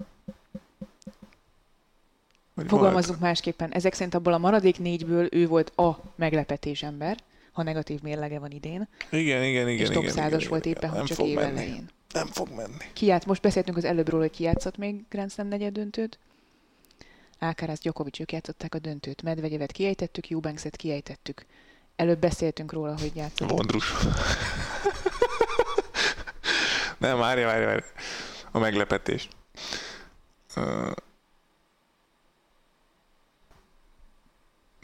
[2.56, 3.72] Hogy Fogalmazunk másképpen.
[3.72, 7.18] Ezek szerint abból a maradék négyből ő volt a meglepetés ember,
[7.52, 9.86] ha negatív mérlege van idén, Igen, igen, igen.
[9.86, 11.90] és top igen, 100-as igen, volt igen, éppen, hogy csak év elején.
[12.14, 12.78] Nem fog menni.
[12.94, 16.20] Ki ját, most beszéltünk az előbbről, hogy ki játszott még Grand Slam negyed döntőt.
[17.40, 19.22] Alcaraz, Djokovic, ők játszották a döntőt.
[19.22, 21.46] Medvegyevet kiejtettük, Eubankset kiejtettük.
[21.96, 23.50] Előbb beszéltünk róla, hogy játszott.
[23.50, 23.94] Vondrus.
[26.98, 27.86] Nem, várja, várja, várja.
[28.52, 29.28] A meglepetés.
[30.56, 30.92] Ö,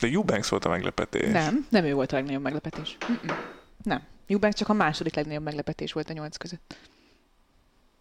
[0.02, 1.32] De Eubanks volt a meglepetés.
[1.32, 2.97] Nem, nem ő volt a legnagyobb meglepetés.
[3.12, 3.38] Mm-mm.
[3.84, 4.02] Nem.
[4.28, 6.78] Eubanks csak a második legnagyobb meglepetés volt a nyolc között.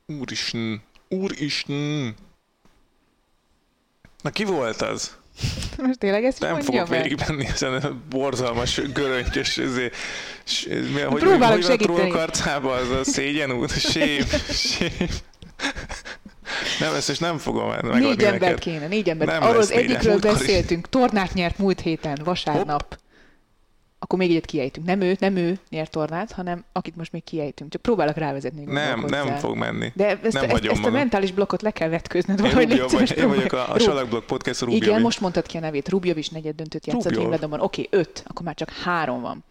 [0.06, 0.82] Úristen.
[1.08, 2.14] Úristen.
[4.22, 5.16] Na ki volt az?
[5.78, 7.02] Most tényleg ezt Nem fogok meg?
[7.02, 9.90] végigmenni ezen a borzalmas, göröntyös, ezé,
[10.44, 11.98] s, ez, mi, hogy, Próbálok hogy van a segíteni.
[11.98, 14.90] trónkarcába az a szégyen út, sém, sém.
[16.80, 18.58] Nem, ezt most nem fogom megadni Négy embert neked.
[18.58, 19.30] kéne, négy embert.
[19.30, 20.38] Nem Arról az egyikről múltkor is.
[20.38, 20.88] beszéltünk.
[20.88, 22.86] Tornát nyert múlt héten, vasárnap.
[22.90, 22.96] A
[24.02, 24.86] akkor még egyet kiejtünk.
[24.86, 27.70] Nem ő, nem ő nyert tornát, hanem akit most még kiejtünk.
[27.70, 28.64] Csak próbálok rávezetni.
[28.64, 29.92] Nem, nem fog menni.
[29.94, 32.44] De ezt, nem ezt, ezt a mentális blokkot le kell vetközned.
[32.44, 34.76] Én, Rubio, vagy, én vagyok a, a Salakblok Podcast Rubio.
[34.76, 35.88] Igen, most mondtad ki a nevét.
[35.88, 37.60] Rubio is negyed döntőt játszott Wimbledonban.
[37.60, 39.44] Oké, okay, öt, akkor már csak három van.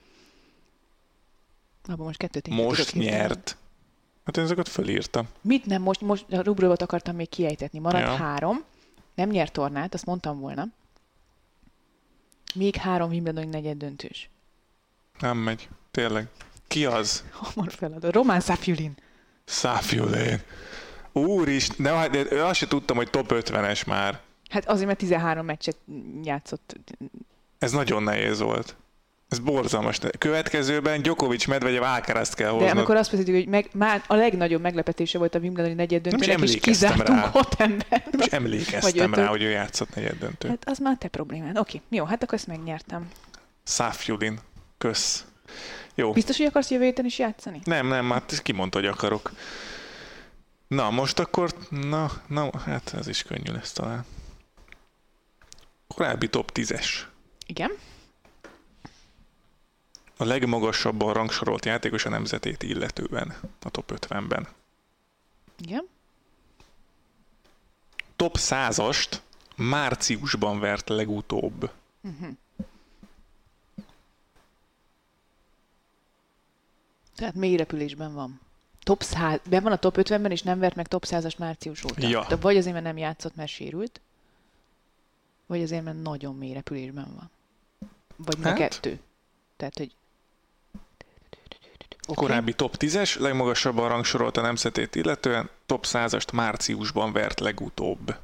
[1.87, 3.57] Abban most kettőt Most nyert.
[4.29, 5.27] Hát én ezeket fölírtam.
[5.41, 5.81] Mit nem?
[5.81, 7.79] Most, most a Rubriót akartam még kiejtetni.
[7.79, 8.15] Marad ja.
[8.15, 8.63] három.
[9.15, 10.67] Nem nyert tornát, azt mondtam volna.
[12.55, 14.29] Még három Wimbledon negyed döntős.
[15.19, 15.69] Nem megy.
[15.91, 16.27] Tényleg.
[16.67, 17.23] Ki az?
[17.31, 18.13] Hamar feladod.
[18.13, 18.97] Román Száfjulin.
[19.45, 20.41] Száfjulin.
[21.11, 24.19] Úristen, de, hát, de azt se tudtam, hogy top 50-es már.
[24.49, 25.77] Hát azért, mert 13 meccset
[26.23, 26.75] játszott.
[27.59, 28.75] Ez nagyon nehéz volt.
[29.29, 29.99] Ez borzalmas.
[30.17, 32.65] Következőben Djokovic Medvegyev Alcaraz kell hozni.
[32.65, 36.41] De amikor azt mondjuk, hogy meg, már a legnagyobb meglepetése volt a Wimbledoni negyed döntőnek,
[36.41, 37.27] és kizártunk rá.
[37.27, 38.03] hat ember.
[38.11, 40.47] Nem is emlékeztem rá, hogy ő játszott negyed döntő.
[40.47, 41.57] Hát az már te problémád.
[41.57, 43.09] Oké, jó, hát akkor ezt megnyertem.
[43.63, 44.39] Száfjudin.
[44.77, 45.25] Kösz.
[45.95, 46.11] Jó.
[46.11, 47.61] Biztos, hogy akarsz jövő héten is játszani?
[47.63, 49.31] Nem, nem, hát kimondta, hogy akarok.
[50.67, 54.05] Na, most akkor, na, na, hát ez is könnyű lesz talán.
[55.87, 56.85] Korábbi top 10-es.
[57.45, 57.71] Igen
[60.21, 64.47] a legmagasabban rangsorolt játékos a nemzetét illetően a top 50-ben.
[65.57, 65.87] Igen.
[68.15, 69.19] Top 100-ast
[69.55, 71.71] márciusban vert legutóbb.
[72.01, 72.29] Uh-huh.
[77.15, 78.39] Tehát mély repülésben van.
[78.83, 82.07] Top 100, ben van a top 50-ben, és nem vert meg top 100-as március óta.
[82.07, 82.25] Ja.
[82.27, 84.01] De vagy azért, mert nem játszott, mert sérült,
[85.45, 87.29] vagy azért, mert nagyon mély repülésben van.
[88.15, 88.57] Vagy hát?
[88.57, 88.99] kettő.
[89.57, 89.95] Tehát, hogy
[92.11, 92.27] Okay.
[92.27, 98.15] Korábbi top 10-es, legmagasabban rangsorolt a nemzetét illetően, top 100-ast márciusban vert legutóbb.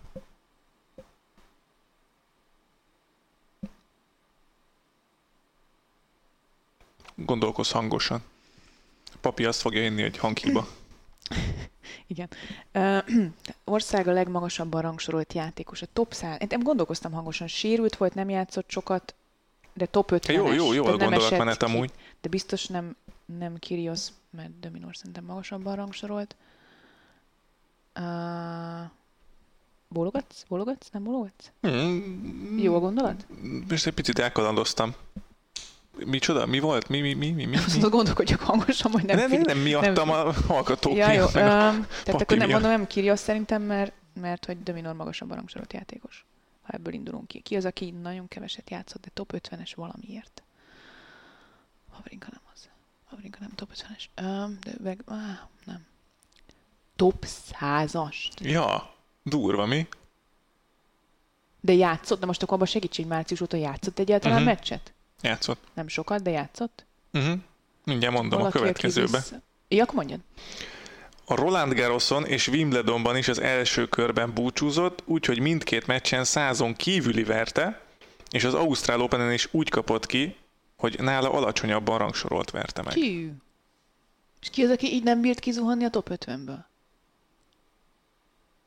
[7.16, 8.24] Gondolkoz hangosan.
[9.06, 10.68] A papi azt fogja inni, hogy hanghiba.
[12.08, 12.30] Igen.
[12.74, 13.26] Uh,
[13.76, 15.82] ország a legmagasabban rangsorolt játékos.
[15.82, 16.38] A top 100.
[16.50, 17.48] Én gondolkoztam hangosan.
[17.48, 19.16] Sérült volt, nem játszott sokat,
[19.74, 21.92] de top 50 Jó, jó, jó a gondolatmenet amúgy.
[22.22, 22.96] De biztos nem
[23.26, 26.36] nem Kyrgios, mert Dominor szerintem magasabban rangsorolt.
[28.00, 28.90] Uh,
[29.88, 30.44] bólogatsz?
[30.48, 30.90] Bólogatsz?
[30.92, 31.52] Nem bólogatsz?
[31.68, 33.28] Mm, Jó a gondolat?
[33.70, 34.94] Most egy picit elkalandoztam.
[36.06, 36.46] Micsoda?
[36.46, 36.90] Mi volt?
[36.90, 37.56] Mi, mi, mi, mi, mi?
[37.56, 39.18] Azt gondolkodjak hangosan, hogy nem...
[39.18, 43.20] Nem, nem, nem miattam nem, a hallgatók ja, jó, Tehát akkor nem mondom, nem Kyrgios
[43.20, 46.26] szerintem, mert, mert hogy Dominor magasabban rangsorolt játékos.
[46.62, 47.40] Ha ebből indulunk ki.
[47.40, 50.44] Ki az, aki nagyon keveset játszott, de top 50-es valamiért?
[51.92, 52.70] Havrinka nem az.
[53.06, 54.04] Havrinka nem top 50-es.
[54.22, 55.18] Um, de meg, ah,
[55.66, 55.86] nem.
[56.96, 57.26] Top
[57.60, 58.16] 100-as.
[58.40, 58.94] Ja,
[59.24, 59.88] durva mi?
[61.62, 64.54] De játszott, de most akkor abban segítség március óta játszott egyáltalán uh-huh.
[64.54, 64.94] meccset?
[65.22, 65.60] Játszott.
[65.74, 66.86] Nem sokat, de játszott?
[67.14, 67.40] Uh-huh.
[67.84, 69.24] Mindjárt mondom Valaki, a következőbe.
[69.68, 70.20] Ja, akkor mondjad.
[71.26, 77.24] A Roland Garroson és Wimbledonban is az első körben búcsúzott, úgyhogy mindkét meccsen százon kívüli
[77.24, 77.82] verte,
[78.30, 80.36] és az Ausztrál Openen is úgy kapott ki,
[80.86, 82.94] hogy nála alacsonyabban rangsorolt verte meg.
[82.94, 83.34] Ki?
[84.42, 86.64] És ki az, aki így nem bírt kizuhanni a top 50-ből?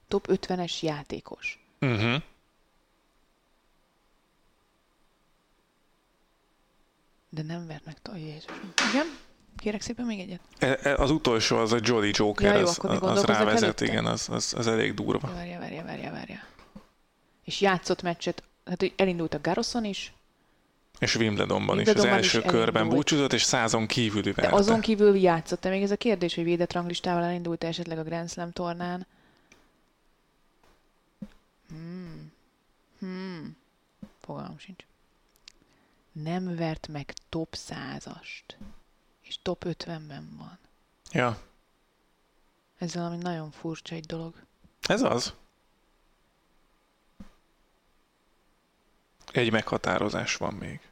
[0.08, 1.66] Top 50-es játékos.
[1.80, 2.22] Uh-huh.
[7.30, 7.96] De nem vert meg.
[8.10, 8.72] Oh, Jézusom.
[8.90, 9.06] Igen?
[9.56, 10.40] Kérek szépen még egyet.
[10.58, 14.28] E, e, az utolsó az a Jolly Joker, ja, jó, az, az rávezet, igen, az,
[14.28, 15.28] az, az elég durva.
[15.28, 16.42] Várja, várja, várja, várja.
[17.44, 20.12] És játszott meccset, hát elindult a Garoson is,
[20.98, 22.96] és Wimbledonban, Wimbledonban is az első is körben elindult.
[22.96, 24.56] búcsúzott, és százon kívüli verte.
[24.56, 28.52] Azon kívül játszott még ez a kérdés, hogy védett ranglistával elindult esetleg a Grand Slam
[28.52, 29.06] tornán.
[31.68, 32.32] Hmm.
[32.98, 33.56] Hmm.
[34.20, 34.84] Fogalmam sincs.
[36.12, 38.56] Nem vert meg top százast.
[39.22, 40.58] És top 50-ben van.
[41.12, 41.42] Ja.
[42.78, 44.34] Ez valami nagyon furcsa egy dolog.
[44.80, 45.34] Ez az.
[49.32, 50.87] Egy meghatározás van még.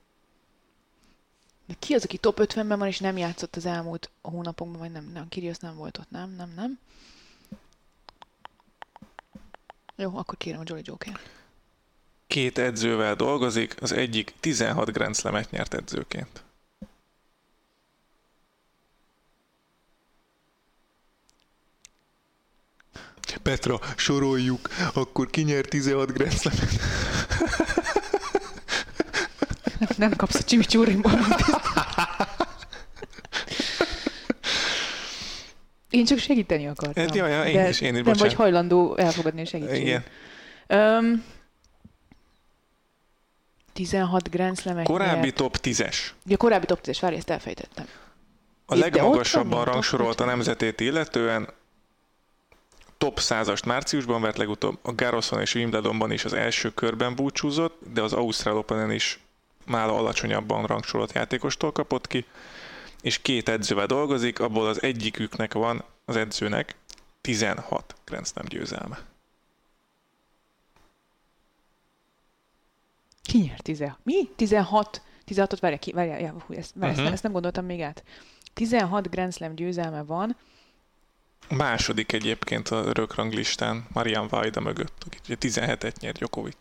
[1.66, 5.10] De ki az, aki top 50-ben van, és nem játszott az elmúlt hónapokban, vagy nem,
[5.12, 6.78] nem, Kirios nem volt ott, nem, nem, nem.
[9.96, 11.20] Jó, akkor kérem a Jolly Joker.
[12.26, 16.44] Két edzővel dolgozik, az egyik 16 Grand Slam-et nyert edzőként.
[23.42, 26.32] Petra, soroljuk, akkor ki nyert 16 Grand
[29.96, 30.10] Slam-et?
[30.10, 31.12] Nem kapsz a csimicsúrimból.
[35.90, 37.06] Én csak segíteni akartam.
[37.14, 40.06] Ja, ja, én is, én is, Nem vagy hajlandó elfogadni a segítséget.
[40.68, 40.98] Igen.
[40.98, 41.24] Um,
[43.72, 45.96] 16 Grand Slam-et Korábbi top 10-es.
[46.24, 47.86] Ja, korábbi top 10-es, várj, ezt elfejtettem.
[48.66, 50.34] A Itt, de legmagasabban rangsorolta van.
[50.34, 51.48] nemzetét illetően
[52.98, 58.02] top 100-ast márciusban vert legutóbb, a Garroson és Wimbledonban is az első körben búcsúzott, de
[58.02, 59.25] az Ausztrál Open-en is
[59.66, 62.24] nála alacsonyabban rangsorolt játékostól kapott ki,
[63.02, 66.74] és két edzővel dolgozik, abból az egyiküknek van, az edzőnek
[67.20, 68.98] 16 Grand Slam győzelme.
[73.22, 73.98] Ki nyert 16?
[74.02, 74.28] Mi?
[74.36, 75.02] 16?
[75.26, 77.12] 16-ot várja ki, várja, ja, hú, ezt, várj, Mhm.
[77.12, 78.04] ezt, nem gondoltam még át.
[78.54, 80.36] 16 Grand Slam győzelme van,
[81.48, 86.56] Második egyébként a rökranglistán Marian Vajda mögött, aki ugye 17-et nyert Djokovic.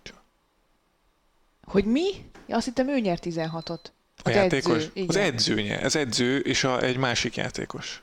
[1.65, 2.09] Hogy mi?
[2.47, 3.79] Ja, azt hittem ő nyert 16-ot.
[4.23, 4.83] A Az játékos?
[4.83, 5.07] edző, igen.
[5.07, 8.01] az edzőnye, az edző és a, egy másik játékos.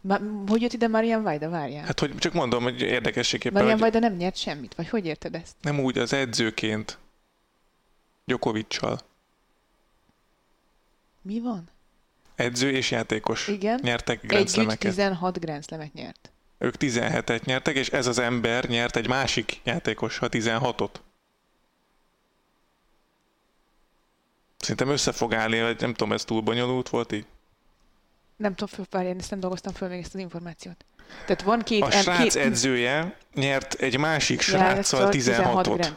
[0.00, 1.84] Ma, hogy jött ide Marian Vajda, várjál?
[1.84, 5.54] Hát, hogy csak mondom, hogy érdekességképpen, Marian Vajda nem nyert semmit, vagy hogy érted ezt?
[5.60, 6.98] nem úgy az edzőként
[8.24, 8.98] Djokovic-sal.
[11.22, 11.68] Mi van?
[12.34, 13.78] Edző és játékos Igen.
[13.82, 14.78] nyertek Grand Együtt Slam-eket.
[14.78, 16.30] 16 Grand Slam-et nyert.
[16.58, 20.90] Ők 17-et nyertek, és ez az ember nyert egy másik játékos, ha 16-ot.
[24.68, 27.24] Szerintem össze fog állni, vagy nem tudom, ez túl bonyolult volt így.
[28.36, 30.84] Nem tudom, föl, várjál, ezt nem dolgoztam föl még ezt az információt.
[31.26, 31.82] Tehát van két...
[31.82, 35.62] A srác két, edzője nyert egy másik sráccal 16-ot.
[35.62, 35.94] Grand.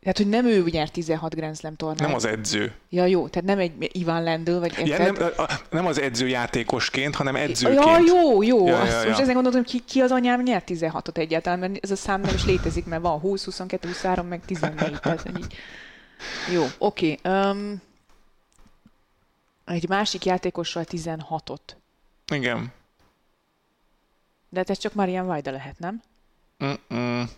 [0.00, 2.06] Tehát, hogy nem ő nyert 16 Grand Slam tornát.
[2.06, 2.72] Nem az edző.
[2.88, 7.14] Ja, jó, tehát nem egy Ivan Lendl, vagy Ja, nem, a- nem az edző játékosként,
[7.14, 7.84] hanem edzőként.
[7.84, 8.66] Ja, jó, jó.
[8.66, 9.08] Ja, Ja, ja, Azt ja.
[9.08, 12.34] Most ezen gondoltam, ki, ki az anyám nyert 16-ot egyáltalán, mert ez a szám nem
[12.34, 15.00] is létezik, mert van 20, 22, 23, meg 14.
[15.00, 15.54] Tehát, hogy így.
[16.52, 17.18] Jó, oké.
[17.24, 17.82] Um,
[19.64, 21.58] egy másik játékossal 16-ot.
[22.32, 22.72] Igen.
[24.48, 26.02] De hát ez csak Marian Vajda lehet, nem?
[26.64, 27.30] Mm-mm.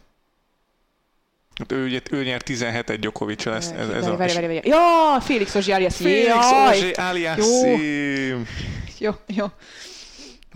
[1.59, 4.17] Hát ő, ugye, ő nyert 17-et Djokovic-el, ez, ez, ez Várj, a...
[4.17, 4.69] várj, várj, várj.
[4.69, 5.97] Ja, Félix Ozsiálias.
[5.97, 6.77] Félix Jaj!
[6.77, 8.39] Ozsé alias Jó.
[8.99, 9.47] Jó, jó.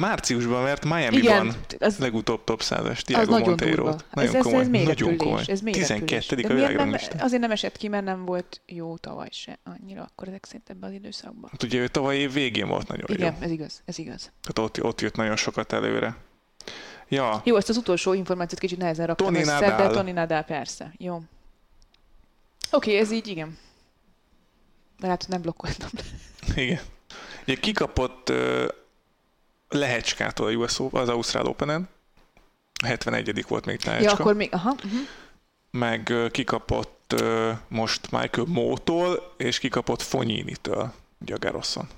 [0.00, 3.98] Márciusban mert Miami-ban Igen, az, legutóbb top 100-as az Tiago nagyon monteiro durva.
[4.12, 4.60] Nagyon ez, ez, komoly.
[4.60, 5.42] ez mély nagyon repülés, komoly.
[5.46, 6.50] Ez mély 12 repülés.
[6.50, 7.20] a világranglistán.
[7.20, 10.88] azért nem esett ki, mert nem volt jó tavaly se annyira, akkor ezek szerint ebben
[10.88, 11.50] az időszakban.
[11.52, 13.44] Hát ugye ő tavaly év végén volt nagyon Igen, jó.
[13.44, 14.32] ez igaz, ez igaz.
[14.42, 16.16] Tehát ott, ott jött nagyon sokat előre.
[17.08, 19.88] Ja, Jó, ezt az utolsó információt kicsit nehezen raktam Toni össze, Nadal.
[19.88, 20.92] de Toni Nadal persze.
[20.98, 21.22] Jó.
[22.70, 23.58] Oké, ez így igen.
[24.98, 25.90] De hát nem blokkoltam.
[26.54, 26.80] igen.
[27.42, 28.32] Ugye kikapott
[29.70, 31.88] Lehecskától a US az Ausztrál Open-en.
[32.82, 34.22] A 71 volt még Ja, Lehecska.
[34.22, 34.90] akkor még, aha, uh-huh.
[35.70, 41.88] meg kikapott ö, most Michael Mótól, és kikapott Fonyinitől, ugye a Garroson.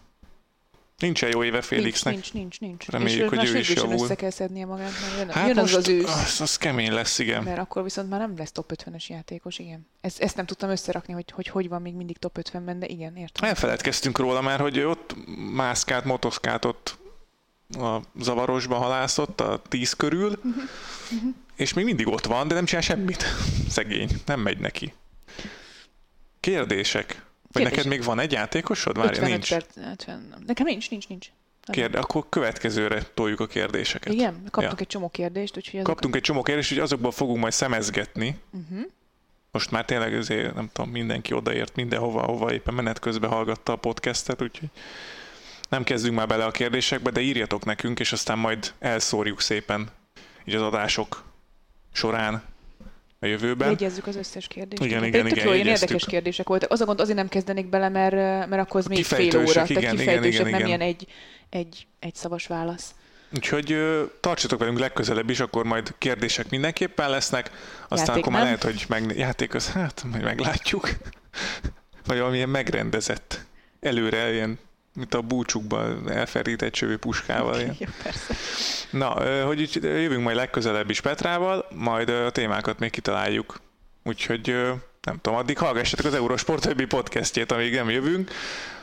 [0.98, 2.12] Nincsen jó éve Félixnek.
[2.12, 2.88] nincs, nincs, nincs.
[2.88, 3.92] Reméljük, és hogy ő is javul.
[4.04, 6.24] össze kell szednie magát, mert jön, Hát jön most az az ősz.
[6.24, 7.42] Az, az kemény lesz, igen.
[7.42, 9.86] Mert akkor viszont már nem lesz top 50-es játékos, igen.
[10.00, 13.16] Ezt, ezt nem tudtam összerakni, hogy, hogy hogy van még mindig top 50-ben, de igen,
[13.16, 13.48] értem.
[13.48, 15.14] Elfeledkeztünk róla már, hogy ott
[15.52, 16.98] mászkált, motoszkált ott
[17.78, 20.40] a zavarosba halászott a tíz körül,
[21.56, 23.24] és még mindig ott van, de nem csinál semmit.
[23.68, 24.92] Szegény, nem megy neki.
[26.40, 27.06] Kérdések?
[27.52, 27.76] Vagy Kérdések.
[27.76, 28.96] neked még van egy játékosod?
[28.96, 29.48] Várja, 55 nincs.
[29.48, 30.42] perc, 50, nem.
[30.46, 31.28] Nekem nincs, nincs, nincs.
[31.66, 34.12] Kérde, akkor következőre toljuk a kérdéseket.
[34.12, 34.78] Igen, kaptunk Ja.
[34.78, 35.92] egy csomó kérdést, úgyhogy azok...
[35.92, 38.38] Kaptunk egy csomó kérdést, hogy azokból fogunk majd szemezgetni.
[38.50, 38.86] Uh-huh.
[39.50, 43.76] Most már tényleg azért, nem tudom, mindenki odaért mindenhova, ahova éppen menet közben hallgatta a
[43.76, 44.68] podcastet, úgyhogy
[45.72, 49.88] nem kezdünk már bele a kérdésekbe, de írjatok nekünk, és aztán majd elszórjuk szépen
[50.44, 51.24] így az adások
[51.92, 52.42] során
[53.20, 53.68] a jövőben.
[53.68, 54.82] Jegyezzük az összes kérdést.
[54.82, 56.70] Igen, igen, tök igen, jó, érdekes kérdések voltak.
[56.70, 58.14] Az a gond, azért nem kezdenék bele, mert,
[58.48, 59.64] mert akkor az még fél óra.
[59.66, 60.66] igen, tehát igen, igen, nem igen.
[60.66, 61.06] ilyen egy,
[61.50, 62.94] egy, egy szavas válasz.
[63.34, 63.76] Úgyhogy
[64.20, 67.50] tartsatok velünk legközelebb is, akkor majd kérdések mindenképpen lesznek,
[67.88, 68.52] aztán Játék akkor már nem?
[68.52, 70.88] lehet, hogy meg, játék az, hát majd meglátjuk.
[72.06, 73.40] Vagy valamilyen megrendezett,
[73.80, 74.58] előre ilyen,
[74.94, 77.60] mint a búcsukban elferített csövő puskával.
[77.60, 77.68] Jó,
[78.02, 78.34] persze.
[78.90, 83.60] Na, hogy így jövünk majd legközelebb is Petrával, majd a témákat még kitaláljuk.
[84.04, 84.46] Úgyhogy
[85.02, 88.30] nem tudom, addig hallgassatok az Eurosport többi podcastjét, amíg nem jövünk.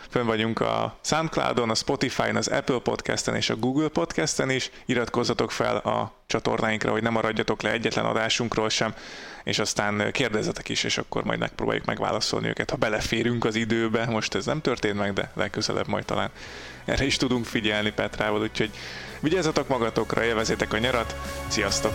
[0.10, 4.72] Fönn vagyunk a Soundcloudon, a Spotify-n, az Apple Podcasten és a Google Podcasten is.
[4.86, 8.93] Iratkozzatok fel a csatornáinkra, hogy ne maradjatok le egyetlen adásunkról sem,
[9.43, 14.05] és aztán kérdezzetek is, és akkor majd megpróbáljuk megválaszolni őket, ha beleférünk az időbe.
[14.05, 16.30] Most ez nem történt meg, de legközelebb majd talán
[16.86, 18.72] erre is tudunk figyelni Petrával, úgyhogy
[19.20, 21.16] vigyázzatok magatokra, élvezétek a nyarat,
[21.47, 21.93] sziasztok!